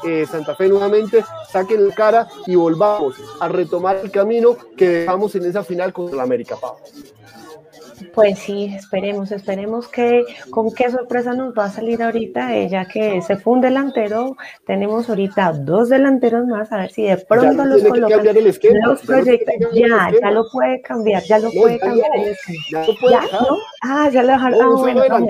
eh, 0.04 0.26
Santa 0.30 0.54
Fe 0.54 0.68
nuevamente, 0.68 1.24
saquen 1.50 1.88
la 1.88 1.94
cara 1.94 2.28
y 2.46 2.54
volvamos 2.54 3.16
a 3.40 3.48
retomar 3.48 3.96
el 3.96 4.10
camino 4.10 4.56
que 4.76 4.88
dejamos 4.88 5.34
en 5.34 5.44
esa 5.44 5.62
final 5.62 5.92
contra 5.92 6.16
la 6.16 6.22
América 6.22 6.56
Pau. 6.56 6.76
Pues 8.14 8.38
sí, 8.38 8.74
esperemos, 8.74 9.32
esperemos 9.32 9.88
que 9.88 10.24
con 10.50 10.72
qué 10.72 10.90
sorpresa 10.90 11.34
nos 11.34 11.54
va 11.54 11.66
a 11.66 11.70
salir 11.70 12.02
ahorita, 12.02 12.54
ella 12.54 12.86
que 12.86 13.22
se 13.22 13.36
fue 13.36 13.54
un 13.54 13.60
delantero, 13.60 14.36
tenemos 14.66 15.08
ahorita 15.08 15.52
dos 15.52 15.88
delanteros 15.88 16.46
más, 16.46 16.72
a 16.72 16.78
ver 16.78 16.90
si 16.90 17.02
de 17.04 17.16
pronto 17.16 17.64
los 17.64 17.82
colocan, 17.82 18.24
los 18.34 19.02
proyectos, 19.02 19.54
ya, 19.72 20.10
ya 20.20 20.30
lo 20.30 20.44
puede 20.50 20.80
cambiar, 20.82 21.22
ya 21.24 21.38
lo 21.38 21.50
puede 21.50 21.78
cambiar 21.78 22.10
el 22.16 22.28
esquema. 22.28 22.64
Ya, 22.70 22.86
lo 22.86 22.94
puede 22.98 23.16
¿no? 23.32 23.58
Ah, 23.82 24.10
ya 24.10 24.22
lo 24.22 24.32
dejaron, 24.32 24.60
ah, 24.62 24.68
bueno, 24.78 25.18
no 25.18 25.26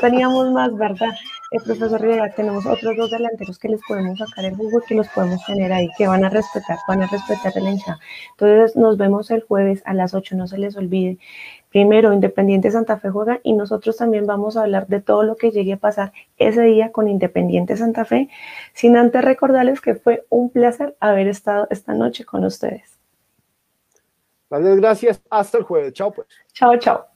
teníamos 0.00 0.50
más, 0.50 0.76
¿verdad? 0.76 1.10
El 1.50 1.60
eh, 1.60 1.64
profesor 1.64 2.00
Rivera, 2.00 2.30
tenemos 2.34 2.66
otros 2.66 2.96
dos 2.96 3.10
delanteros 3.10 3.58
que 3.58 3.68
les 3.68 3.80
podemos 3.86 4.18
sacar 4.18 4.44
el 4.44 4.56
jugo 4.56 4.80
y 4.80 4.86
que 4.86 4.94
los 4.94 5.08
podemos 5.08 5.44
tener 5.44 5.72
ahí, 5.72 5.88
que 5.96 6.06
van 6.06 6.24
a 6.24 6.30
respetar, 6.30 6.78
van 6.88 7.02
a 7.02 7.06
respetar 7.06 7.52
el 7.56 7.68
hinchada. 7.68 7.98
Entonces 8.32 8.76
nos 8.76 8.96
vemos 8.96 9.30
el 9.30 9.42
jueves 9.42 9.82
a 9.84 9.94
las 9.94 10.14
8, 10.14 10.36
no 10.36 10.46
se 10.46 10.58
les 10.58 10.76
olvide. 10.76 11.18
Primero, 11.70 12.12
Independiente 12.12 12.70
Santa 12.70 12.98
Fe 12.98 13.10
juega 13.10 13.40
y 13.42 13.54
nosotros 13.54 13.96
también 13.96 14.26
vamos 14.26 14.56
a 14.56 14.62
hablar 14.62 14.86
de 14.88 15.00
todo 15.00 15.22
lo 15.22 15.36
que 15.36 15.50
llegue 15.50 15.74
a 15.74 15.78
pasar 15.78 16.12
ese 16.36 16.62
día 16.62 16.92
con 16.92 17.08
Independiente 17.08 17.76
Santa 17.76 18.04
Fe, 18.04 18.28
sin 18.74 18.96
antes 18.96 19.24
recordarles 19.24 19.80
que 19.80 19.94
fue 19.94 20.26
un 20.28 20.50
placer 20.50 20.96
haber 21.00 21.28
estado 21.28 21.66
esta 21.70 21.94
noche 21.94 22.24
con 22.24 22.44
ustedes. 22.44 22.98
Gracias. 24.60 25.22
Hasta 25.30 25.58
el 25.58 25.64
jueves. 25.64 25.94
Chao, 25.94 26.12
pues. 26.12 26.28
Chao, 26.52 26.76
chao. 26.76 27.11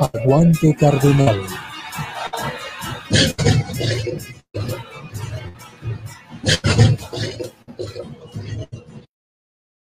Aguante 0.00 0.74
Cardenal. 0.74 1.40